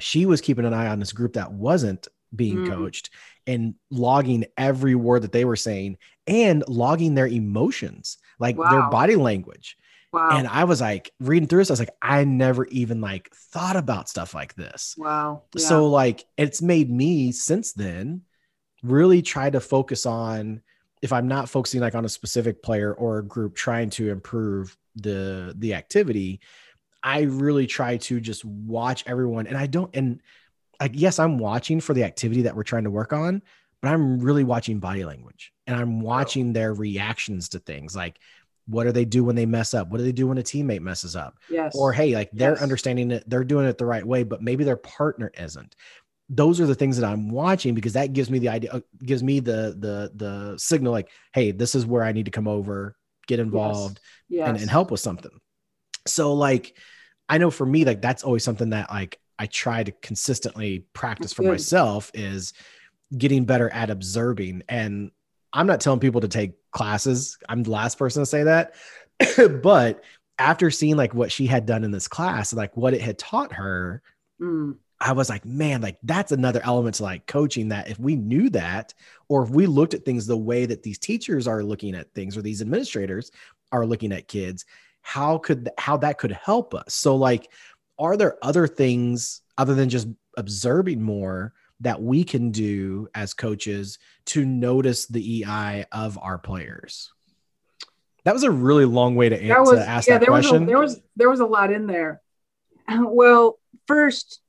[0.00, 2.68] She was keeping an eye on this group that wasn't being Mm.
[2.68, 3.10] coached
[3.46, 9.16] and logging every word that they were saying and logging their emotions like their body
[9.16, 9.78] language
[10.12, 10.30] Wow.
[10.32, 13.76] and I was like reading through this, I was like, I never even like thought
[13.76, 14.94] about stuff like this.
[14.96, 15.42] wow.
[15.54, 15.66] Yeah.
[15.66, 18.22] So like it's made me since then
[18.82, 20.62] really try to focus on
[21.02, 24.76] if I'm not focusing like on a specific player or a group trying to improve
[24.96, 26.40] the the activity,
[27.02, 30.20] I really try to just watch everyone and I don't and
[30.80, 33.42] like yes, I'm watching for the activity that we're trying to work on,
[33.82, 38.18] but I'm really watching body language and I'm watching their reactions to things like
[38.68, 39.88] what do they do when they mess up?
[39.88, 41.38] What do they do when a teammate messes up?
[41.50, 41.74] yes.
[41.74, 42.62] or hey like they're Yes.
[42.62, 45.74] understanding it they're doing it the right way but maybe their partner isn't
[46.28, 49.22] those are the things that i'm watching because that gives me the idea uh, gives
[49.22, 52.94] me the the the signal like hey this is where i need to come over
[53.26, 54.46] get involved yes.
[54.46, 55.30] and, and help with something
[56.06, 56.76] so like
[57.30, 61.28] i know for me like that's always something that like i try to consistently practice
[61.28, 61.52] That's for good.
[61.52, 62.52] myself is
[63.16, 65.10] getting better at observing and
[65.54, 68.74] i'm not telling people to take classes i'm the last person to say that
[69.62, 70.02] but
[70.38, 73.52] after seeing like what she had done in this class like what it had taught
[73.52, 74.02] her
[74.40, 74.76] Mm.
[75.00, 78.50] I was like, man, like that's another element to like coaching that if we knew
[78.50, 78.94] that,
[79.28, 82.36] or if we looked at things the way that these teachers are looking at things
[82.36, 83.30] or these administrators
[83.70, 84.64] are looking at kids,
[85.02, 86.94] how could how that could help us?
[86.94, 87.50] So like,
[87.98, 93.98] are there other things other than just observing more that we can do as coaches
[94.26, 97.12] to notice the EI of our players?
[98.24, 100.46] That was a really long way to, answer that was ask yeah that there was
[100.46, 100.66] a, question.
[100.66, 102.20] there was there was a lot in there
[102.98, 104.40] well first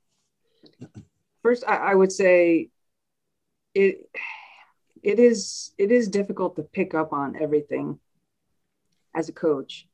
[1.42, 2.68] first I, I would say
[3.74, 4.10] it
[5.02, 7.98] it is it is difficult to pick up on everything
[9.14, 9.86] as a coach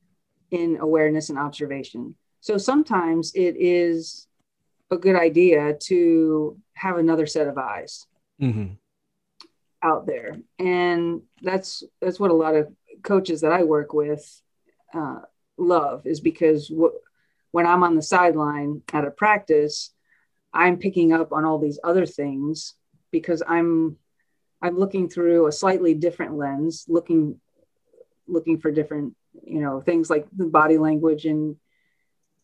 [0.50, 4.26] in awareness and observation so sometimes it is
[4.90, 8.06] a good idea to have another set of eyes
[8.40, 8.78] Mhm.
[9.82, 12.72] out there and that's that's what a lot of
[13.02, 14.42] coaches that i work with
[14.94, 15.20] uh,
[15.58, 16.92] love is because what
[17.50, 19.92] when i'm on the sideline at a practice
[20.52, 22.74] i'm picking up on all these other things
[23.10, 23.96] because i'm
[24.62, 27.40] i'm looking through a slightly different lens looking
[28.26, 31.56] looking for different you know things like the body language and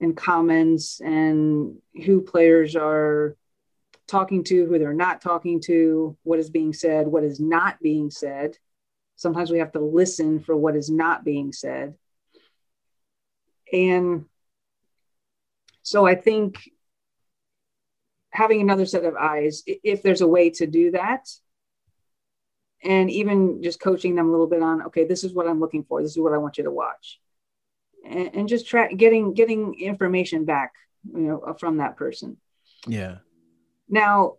[0.02, 3.36] and comments and who players are
[4.08, 8.10] talking to, who they're not talking to, what is being said, what is not being
[8.10, 8.58] said.
[9.16, 11.94] Sometimes we have to listen for what is not being said.
[13.72, 14.26] And
[15.82, 16.58] so I think
[18.30, 21.28] having another set of eyes, if there's a way to do that,
[22.84, 25.84] and even just coaching them a little bit on, okay, this is what I'm looking
[25.84, 27.20] for, this is what I want you to watch,
[28.04, 30.72] and, and just try getting getting information back,
[31.14, 32.36] you know, from that person.
[32.86, 33.18] Yeah.
[33.88, 34.36] Now,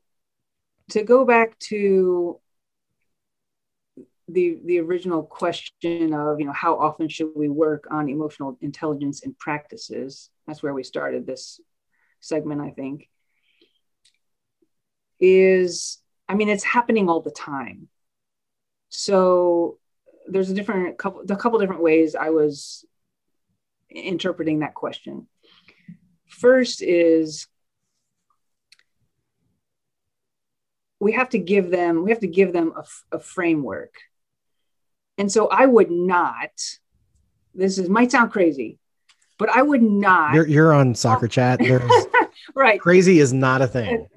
[0.91, 2.39] to go back to
[4.28, 9.23] the the original question of you know how often should we work on emotional intelligence
[9.23, 10.30] and practices?
[10.47, 11.60] That's where we started this
[12.19, 13.10] segment, I think.
[15.19, 17.89] Is I mean it's happening all the time.
[18.89, 19.78] So
[20.28, 22.86] there's a different couple a couple different ways I was
[23.93, 25.27] interpreting that question.
[26.27, 27.47] First is
[31.03, 33.93] we have to give them we have to give them a, a framework
[35.17, 36.49] and so i would not
[37.53, 38.79] this is might sound crazy
[39.38, 41.60] but i would not You're, you're on soccer chat.
[42.56, 44.08] Right crazy is not a thing.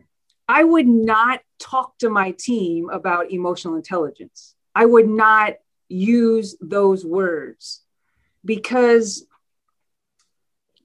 [0.49, 5.55] i would not talk to my team about emotional intelligence i would not
[5.89, 7.83] use those words
[8.45, 9.27] because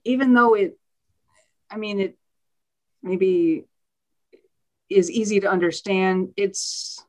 [0.03, 0.77] even though it
[1.69, 2.17] i mean it
[3.03, 3.65] maybe
[4.89, 7.03] is easy to understand it's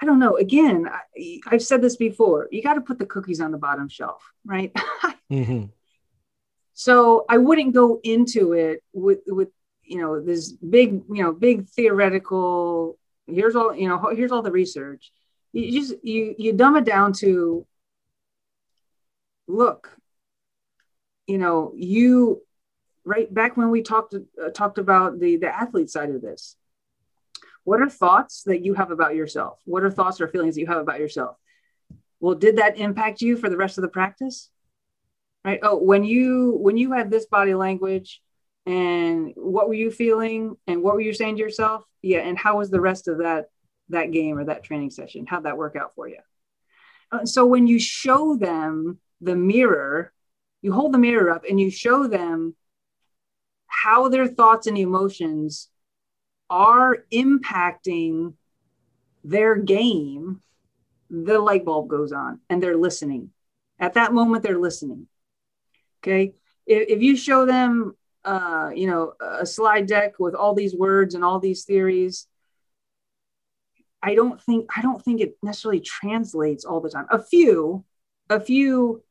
[0.00, 0.36] i don't know.
[0.36, 3.88] Again I, i've said this before you got to put the cookies on the bottom
[3.88, 4.72] shelf right?
[5.30, 5.70] Mhm.
[6.74, 9.48] so i wouldn't go into it with with
[9.82, 14.50] you know this big you know big theoretical here's all you know here's all the
[14.52, 15.12] research.
[15.52, 17.66] You just you you dumb it down to
[19.46, 19.90] look
[21.26, 22.42] you know you
[23.04, 26.56] right back when we talked uh, talked about the the athlete side of this
[27.64, 29.60] what are thoughts that you have about yourself?
[29.64, 31.36] What are thoughts or feelings that you have about yourself?
[32.20, 34.50] Well did that impact you for the rest of the practice?
[35.44, 35.60] Right?
[35.62, 38.20] Oh when you when you had this body language
[38.66, 41.84] and what were you feeling and what were you saying to yourself?
[42.00, 43.46] Yeah and how was the rest of that
[43.88, 45.26] that game or that training session?
[45.26, 46.18] How'd that work out for you?
[47.10, 50.12] Uh, so when you show them the mirror
[50.62, 52.54] you hold the mirror up and you show them
[53.66, 55.68] how their thoughts and emotions
[56.48, 58.34] are impacting
[59.24, 60.40] their game.
[61.10, 63.30] The light bulb goes on and they're listening.
[63.78, 65.08] At that moment they're listening.
[66.02, 66.34] Okay?
[66.66, 71.14] If, if you show them uh, you know a slide deck with all these words
[71.14, 72.28] and all these theories
[74.00, 77.06] i don't think i don't think it necessarily translates all the time.
[77.10, 77.84] A few
[78.30, 79.02] a few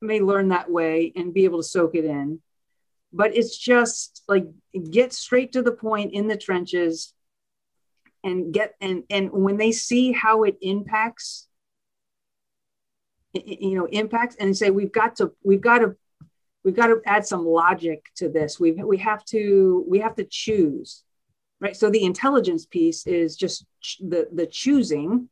[0.00, 2.40] may learn that way and be able to soak it in.
[3.12, 4.46] But it's just like
[4.90, 7.12] get straight to the point in the trenches
[8.22, 11.48] and get and and when they see how it impacts
[13.32, 15.96] you know impacts and say we've got to we've got to
[16.62, 18.60] we've got to add some logic to this.
[18.60, 21.02] We we have to we have to choose
[21.60, 21.76] right?
[21.76, 23.64] So the intelligence piece is just
[24.00, 25.28] the the choosing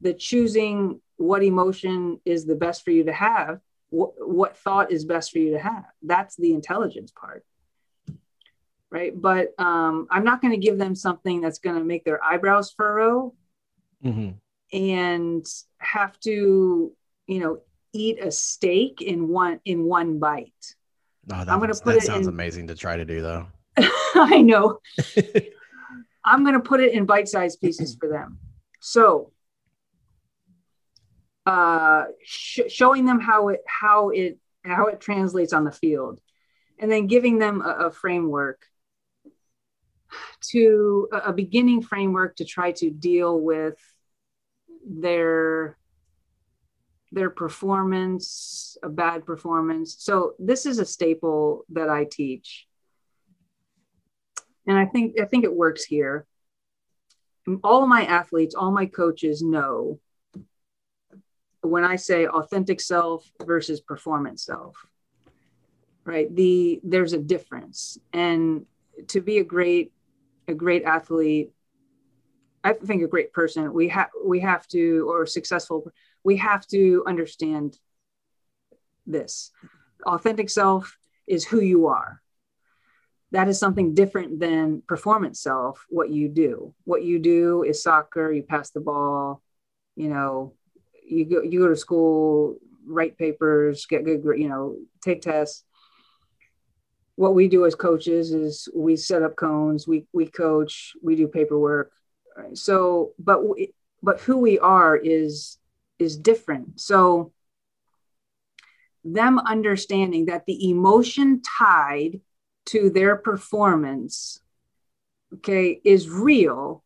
[0.00, 3.60] the choosing what emotion is the best for you to have
[3.92, 7.44] what, what thought is best for you to have that's the intelligence part
[8.90, 12.22] right but um, i'm not going to give them something that's going to make their
[12.22, 13.34] eyebrows furrow
[14.04, 14.30] mm-hmm.
[14.76, 15.46] and
[15.78, 16.92] have to
[17.26, 17.60] you know
[17.92, 20.52] eat a steak in one in one bite.
[21.30, 23.46] Oh, I'm going to put that sounds in, amazing to try to do though.
[23.76, 24.80] I know.
[26.24, 28.38] I'm going to put it in bite-sized pieces for them.
[28.80, 29.32] So,
[31.46, 36.20] uh, sh- showing them how it how it how it translates on the field,
[36.78, 38.64] and then giving them a, a framework
[40.50, 43.76] to a, a beginning framework to try to deal with
[44.86, 45.76] their
[47.12, 49.96] their performance, a bad performance.
[49.98, 52.66] So this is a staple that I teach.
[54.66, 56.26] And I think I think it works here.
[57.64, 59.98] All my athletes, all my coaches know
[61.62, 64.76] when I say authentic self versus performance self.
[66.04, 66.34] Right?
[66.34, 67.98] The there's a difference.
[68.12, 68.66] And
[69.08, 69.92] to be a great
[70.48, 71.52] a great athlete,
[72.64, 75.90] I think a great person, we have we have to or successful
[76.24, 77.78] we have to understand
[79.06, 79.50] this
[80.04, 82.22] authentic self is who you are
[83.32, 88.30] that is something different than performance self what you do what you do is soccer
[88.30, 89.42] you pass the ball
[89.96, 90.54] you know
[91.06, 95.64] you go you go to school write papers get good you know take tests
[97.16, 101.28] what we do as coaches is we set up cones we we coach we do
[101.28, 101.92] paperwork
[102.54, 103.72] so but we,
[104.02, 105.58] but who we are is
[105.98, 106.80] is different.
[106.80, 107.32] So,
[109.04, 112.20] them understanding that the emotion tied
[112.66, 114.40] to their performance,
[115.34, 116.84] okay, is real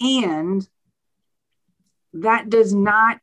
[0.00, 0.66] and
[2.12, 3.20] that does not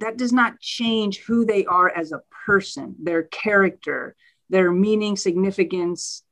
[0.00, 4.16] that does not change who they are as a person their character
[4.48, 6.24] their meaning significance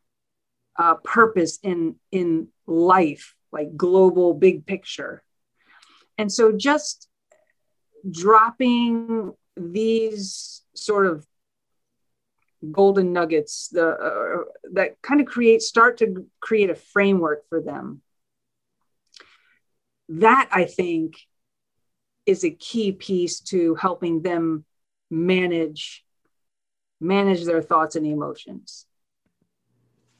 [0.78, 5.22] uh, purpose in in life like global big picture.
[6.16, 7.08] And so just
[8.08, 11.26] dropping these sort of
[12.72, 18.02] golden nuggets the uh, that kind of create start to create a framework for them
[20.08, 21.14] that i think
[22.28, 24.64] is a key piece to helping them
[25.10, 26.04] manage
[27.00, 28.86] manage their thoughts and emotions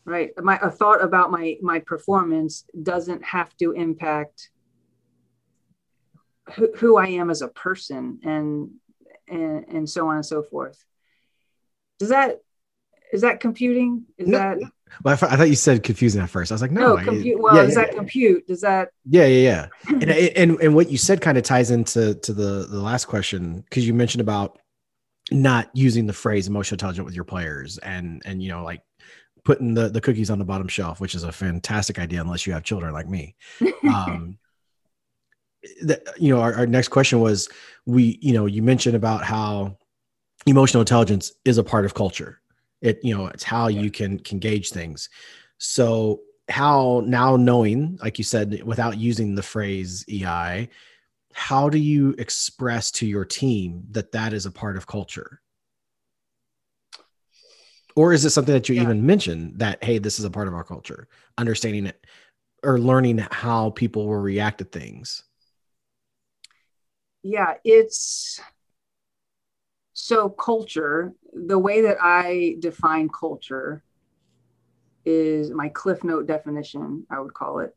[0.04, 4.50] right my a thought about my my performance doesn't have to impact
[6.54, 8.70] who, who I am as a person and,
[9.28, 10.82] and and so on and so forth.
[11.98, 12.40] Does that
[13.12, 14.04] is that computing?
[14.16, 14.58] Is no, that
[15.04, 16.50] well, I, thought you said confusing at first.
[16.50, 16.96] I was like, no.
[16.96, 17.40] no compute.
[17.40, 18.46] Well, yeah, is yeah, that compute?
[18.46, 18.90] Does that?
[19.08, 19.92] Yeah, yeah, yeah.
[20.00, 23.60] and, and and what you said kind of ties into to the the last question
[23.60, 24.58] because you mentioned about
[25.30, 28.82] not using the phrase emotional intelligent with your players and and you know like
[29.44, 32.52] putting the the cookies on the bottom shelf, which is a fantastic idea unless you
[32.52, 33.36] have children like me.
[33.88, 34.38] Um,
[35.82, 37.48] that you know our, our next question was
[37.84, 39.76] we you know you mentioned about how
[40.46, 42.40] emotional intelligence is a part of culture
[42.80, 45.08] it you know it's how you can can gauge things.
[45.58, 50.68] So how now knowing like you said without using the phrase ei
[51.32, 55.40] how do you express to your team that that is a part of culture?
[57.94, 58.82] Or is it something that you yeah.
[58.82, 61.08] even mention that hey this is a part of our culture?
[61.36, 62.04] Understanding it
[62.64, 65.22] or learning how people will react to things?
[67.22, 68.40] Yeah it's
[70.00, 73.82] so culture the way that i define culture
[75.04, 77.74] is my cliff note definition i would call it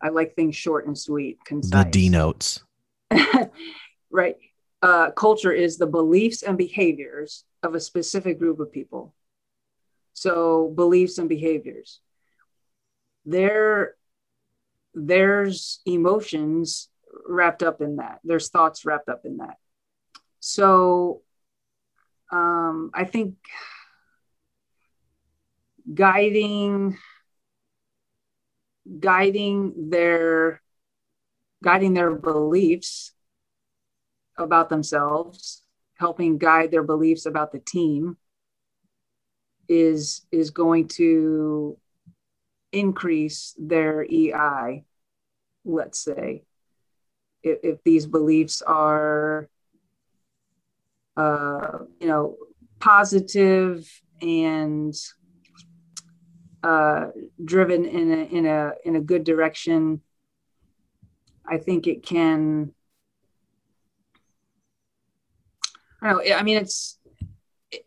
[0.00, 1.84] i like things short and sweet concise.
[1.84, 2.64] the d notes
[4.10, 4.36] right
[4.82, 9.14] uh, culture is the beliefs and behaviors of a specific group of people.
[10.14, 12.00] So beliefs and behaviors.
[13.26, 13.94] There,
[14.94, 16.88] there's emotions
[17.28, 18.20] wrapped up in that.
[18.24, 19.56] There's thoughts wrapped up in that.
[20.40, 21.22] So
[22.32, 23.36] um, I think
[25.92, 26.96] guiding
[28.98, 30.62] guiding their
[31.62, 33.12] guiding their beliefs
[34.38, 35.62] about themselves,
[35.94, 38.16] helping guide their beliefs about the team
[39.68, 41.78] is is going to
[42.72, 44.84] increase their EI,
[45.64, 46.44] let's say.
[47.42, 49.48] If, if these beliefs are
[51.16, 52.36] uh, you know,
[52.78, 53.88] positive
[54.22, 54.94] and
[56.62, 57.06] uh,
[57.44, 60.00] driven in a in a in a good direction,
[61.46, 62.72] I think it can
[66.02, 66.34] I don't know.
[66.34, 66.98] I mean, it's
[67.70, 67.86] it,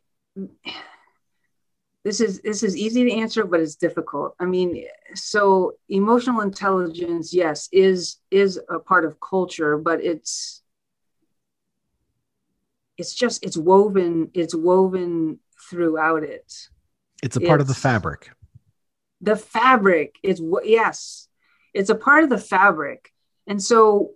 [2.04, 4.36] this is this is easy to answer, but it's difficult.
[4.40, 10.63] I mean, so emotional intelligence, yes, is is a part of culture, but it's
[12.98, 15.40] it's just it's woven it's woven
[15.70, 16.54] throughout it.
[17.22, 18.32] It's a part it's, of the fabric.
[19.22, 21.28] The fabric is what yes,
[21.74, 23.12] it's a part of the fabric,
[23.48, 24.12] and so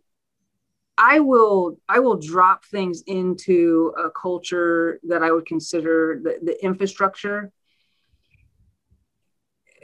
[0.97, 6.63] I will I will drop things into a culture that I would consider the, the
[6.63, 7.51] infrastructure,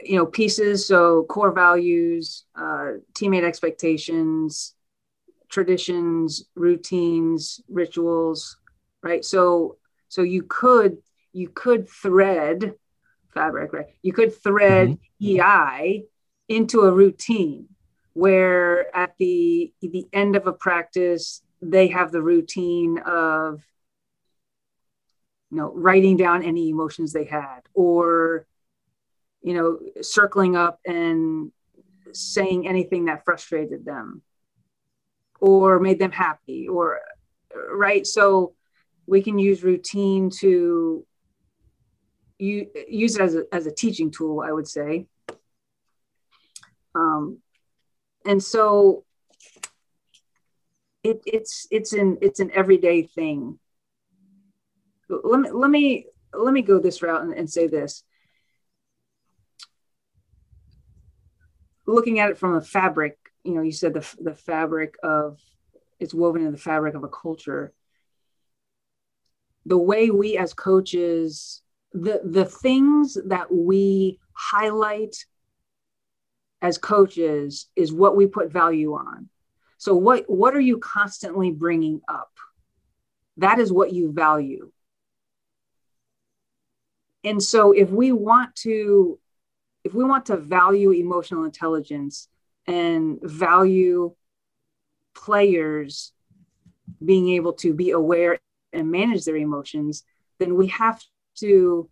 [0.02, 0.86] you know, pieces.
[0.86, 4.74] So core values, uh, teammate expectations,
[5.48, 8.56] traditions, routines, rituals,
[9.04, 9.24] right?
[9.24, 9.76] So
[10.08, 10.98] so you could
[11.32, 12.74] you could thread
[13.32, 13.86] fabric, right?
[14.02, 15.40] You could thread mm-hmm.
[15.40, 16.04] EI
[16.48, 17.68] into a routine
[18.14, 23.62] where at the the end of a practice they have the routine of
[25.50, 28.46] you know writing down any emotions they had or
[29.42, 31.50] you know circling up and
[32.12, 34.22] saying anything that frustrated them
[35.40, 37.00] or made them happy or
[37.72, 38.54] right so
[39.06, 41.06] we can use routine to
[42.38, 45.06] use it as a, as a teaching tool i would say.
[46.94, 47.38] Um,
[48.24, 49.04] and so
[51.02, 53.58] it, it's it's an it's an everyday thing.
[55.08, 58.02] Let me let me let me go this route and, and say this.
[61.86, 65.38] Looking at it from a fabric you know you said the, the fabric of
[66.00, 67.72] it's woven in the fabric of a culture
[69.66, 71.62] the way we as coaches
[71.94, 75.24] the the things that we highlight
[76.60, 79.28] as coaches is what we put value on.
[79.78, 82.32] So what what are you constantly bringing up?
[83.36, 84.72] That is what you value.
[87.22, 89.18] And so if we want to
[89.84, 92.28] if we want to value emotional intelligence
[92.66, 94.14] and value
[95.14, 96.12] players
[97.04, 98.38] being able to be aware
[98.74, 100.04] and manage their emotions,
[100.38, 101.02] then we have
[101.36, 101.88] to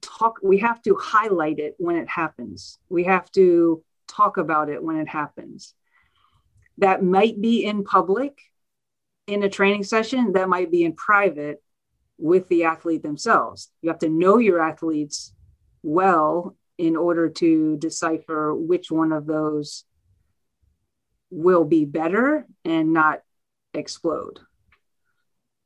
[0.00, 2.78] talk we have to highlight it when it happens.
[2.88, 5.74] We have to talk about it when it happens.
[6.78, 8.38] That might be in public
[9.26, 11.62] in a training session that might be in private
[12.18, 13.70] with the athlete themselves.
[13.82, 15.32] You have to know your athletes
[15.82, 19.84] well in order to decipher which one of those
[21.30, 23.20] will be better and not
[23.74, 24.40] explode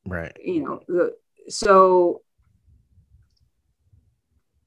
[0.05, 1.15] right you know the,
[1.49, 2.21] so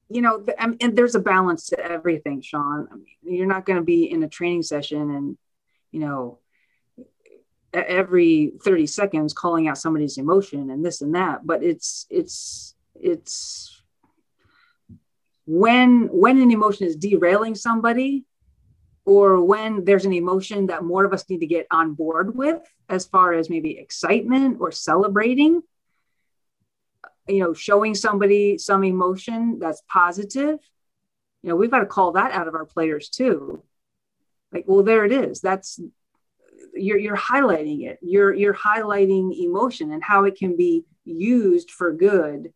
[0.09, 2.87] you know, and there's a balance to everything, Sean.
[2.91, 5.37] I mean, you're not going to be in a training session and,
[5.91, 6.39] you know,
[7.73, 11.45] every 30 seconds calling out somebody's emotion and this and that.
[11.45, 13.81] But it's, it's, it's
[15.45, 18.23] when, when an emotion is derailing somebody
[19.07, 22.61] or when there's an emotion that more of us need to get on board with
[22.89, 25.63] as far as maybe excitement or celebrating
[27.27, 30.59] you know showing somebody some emotion that's positive
[31.47, 33.63] you know we've got to call that out of our players too.
[34.51, 35.41] Like well there it is.
[35.41, 35.79] That's
[36.73, 37.99] you're you're highlighting it.
[38.01, 42.53] You're you're highlighting emotion and how it can be used for good.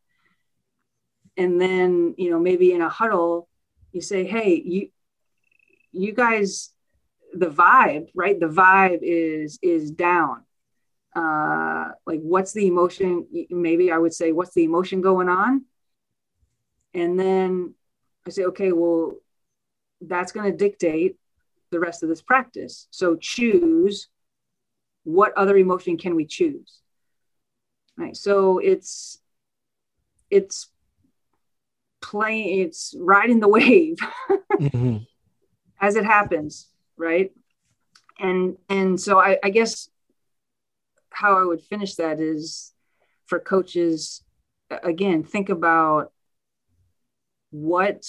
[1.37, 3.47] And then you know maybe in a huddle
[3.91, 4.89] you say hey you
[5.91, 6.71] you guys
[7.33, 8.39] the vibe right?
[8.39, 10.43] The vibe is is down.
[11.15, 13.27] Uh like what's the emotion?
[13.49, 15.65] Maybe i would say what's the emotion going on?
[16.93, 17.73] And then
[18.25, 19.13] i say okay well
[20.01, 21.17] that's going to dictate
[21.69, 22.87] the rest of this practice.
[22.91, 24.07] So choose
[25.03, 26.79] what other emotion can we choose?
[27.97, 29.19] Right so it's
[30.29, 30.69] it's
[32.01, 33.97] playing it's riding the wave.
[34.59, 34.97] Mm-hmm.
[35.81, 37.31] As it happens right?
[38.19, 39.89] And and so I, I guess
[41.09, 42.71] how i would finish that is
[43.25, 44.23] for coaches
[44.69, 46.13] again think about
[47.49, 48.05] what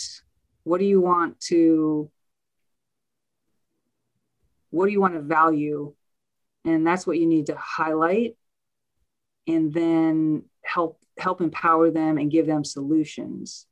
[0.63, 2.11] what do you want to
[4.71, 5.95] what do you want to value?
[6.65, 8.37] And that's what you need to highlight
[9.47, 13.67] and then help help empower them and give them solutions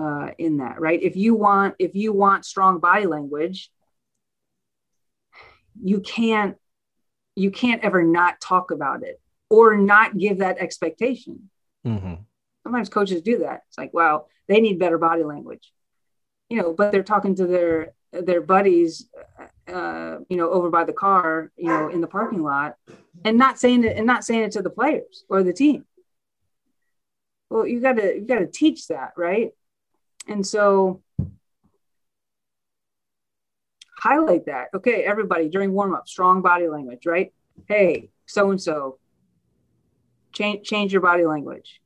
[0.00, 1.02] uh, in that right?
[1.02, 3.70] If you want if you want strong body language
[5.82, 6.56] you can't
[7.36, 11.50] you can't ever not talk about it or not give that expectation.
[11.86, 12.14] Mm-hmm.
[12.62, 13.62] sometimes coaches do that.
[13.68, 15.72] It's like wow they need better body language
[16.50, 19.08] you know but they're talking to their their buddies
[19.72, 22.74] uh, you know over by the car you know in the parking lot
[23.24, 25.86] and not saying it and not saying it to the players or the team.
[27.48, 29.52] Well you got to you got to teach that right
[30.26, 31.02] and so
[33.98, 34.68] highlight that.
[34.74, 37.32] Okay, everybody during warm up, strong body language, right?
[37.68, 38.98] Hey, so and so,
[40.32, 41.80] change change your body language.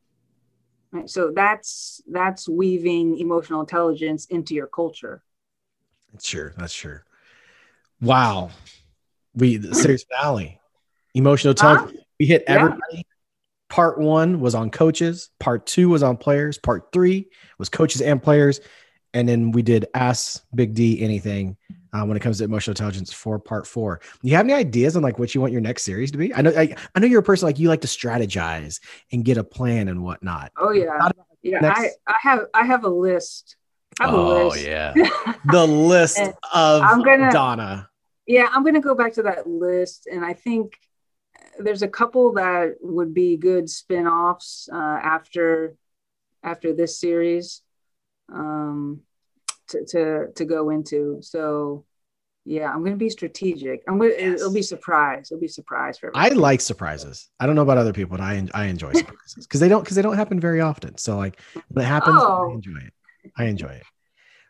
[0.92, 1.10] Right.
[1.10, 5.24] So that's that's weaving emotional intelligence into your culture.
[6.12, 6.54] That's sure.
[6.56, 7.04] That's sure.
[8.00, 8.50] Wow.
[9.34, 10.60] We the series finale.
[11.14, 11.92] Emotional intelligence.
[11.96, 12.04] Huh?
[12.20, 12.80] We hit everybody.
[12.92, 13.02] Yeah.
[13.68, 15.30] Part one was on coaches.
[15.40, 16.58] Part two was on players.
[16.58, 18.60] Part three was coaches and players.
[19.12, 21.56] And then we did Ask Big D anything
[21.94, 24.00] uh, when it comes to emotional intelligence for part four.
[24.22, 26.34] Do you have any ideas on like what you want your next series to be?
[26.34, 28.80] I know I, I know you're a person like you like to strategize
[29.12, 30.52] and get a plan and whatnot.
[30.58, 31.08] Oh yeah,
[31.42, 31.60] yeah.
[31.60, 31.80] Next...
[31.80, 33.56] I I have I have a list.
[34.00, 34.66] Have oh list.
[34.66, 34.92] yeah,
[35.44, 36.20] the list
[36.52, 37.88] of I'm gonna, Donna.
[38.26, 40.76] Yeah, I'm gonna go back to that list, and I think
[41.58, 45.76] there's a couple that would be good spin-offs uh, after
[46.42, 47.62] after this series
[48.32, 49.00] um,
[49.68, 51.18] to, to to go into.
[51.22, 51.84] So
[52.44, 53.82] yeah, I'm going to be strategic.
[53.88, 54.40] I'm going yes.
[54.40, 55.28] it'll be surprise.
[55.30, 56.30] It'll be surprise for everybody.
[56.32, 57.30] I like surprises.
[57.40, 59.96] I don't know about other people, but I, I enjoy surprises because they don't, because
[59.96, 60.98] they don't happen very often.
[60.98, 62.50] So like when it happens, oh.
[62.50, 62.92] I enjoy it.
[63.36, 63.82] I enjoy it.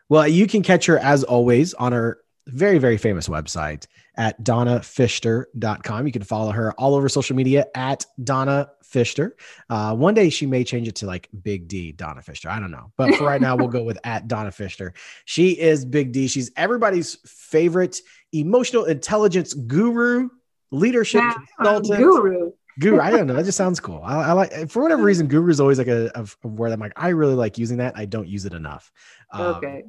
[0.09, 3.87] Well, you can catch her as always on her very, very famous website
[4.17, 6.05] at donnapfister.com.
[6.05, 9.35] You can follow her all over social media at Donna Pfister.
[9.69, 12.49] Uh, one day she may change it to like Big D Donna Pfister.
[12.49, 12.91] I don't know.
[12.97, 14.93] But for right now, we'll go with at Donna Pfister.
[15.25, 16.27] She is Big D.
[16.27, 17.99] She's everybody's favorite
[18.31, 20.29] emotional intelligence guru,
[20.71, 21.97] leadership yeah, consultant.
[21.99, 22.51] Guru.
[22.77, 23.35] Guru, I don't know.
[23.35, 24.01] That just sounds cool.
[24.03, 26.79] I, I like for whatever reason, guru is always like a, a, a word I'm
[26.79, 27.97] like, I really like using that.
[27.97, 28.91] I don't use it enough.
[29.31, 29.83] Um, okay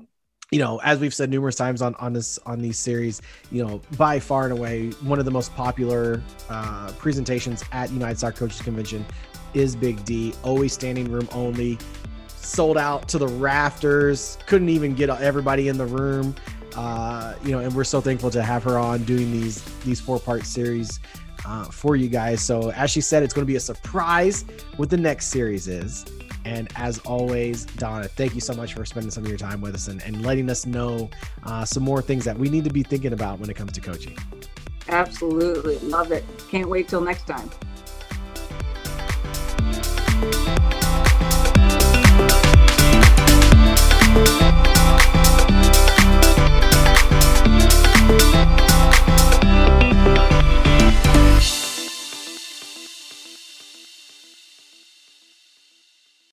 [0.52, 3.20] you know, as we've said numerous times on on this on these series,
[3.50, 8.18] you know, by far and away one of the most popular uh, presentations at United
[8.18, 9.04] Soccer Coaches Convention
[9.54, 10.34] is Big D.
[10.44, 11.78] Always standing room only,
[12.28, 14.38] sold out to the rafters.
[14.46, 16.34] Couldn't even get everybody in the room.
[16.76, 20.20] Uh, you know, and we're so thankful to have her on doing these these four
[20.20, 21.00] part series
[21.44, 22.40] uh, for you guys.
[22.40, 24.44] So as she said, it's going to be a surprise
[24.76, 26.04] what the next series is.
[26.46, 29.74] And as always, Donna, thank you so much for spending some of your time with
[29.74, 31.10] us and, and letting us know
[31.42, 33.80] uh, some more things that we need to be thinking about when it comes to
[33.80, 34.16] coaching.
[34.88, 35.78] Absolutely.
[35.80, 36.24] Love it.
[36.48, 37.50] Can't wait till next time.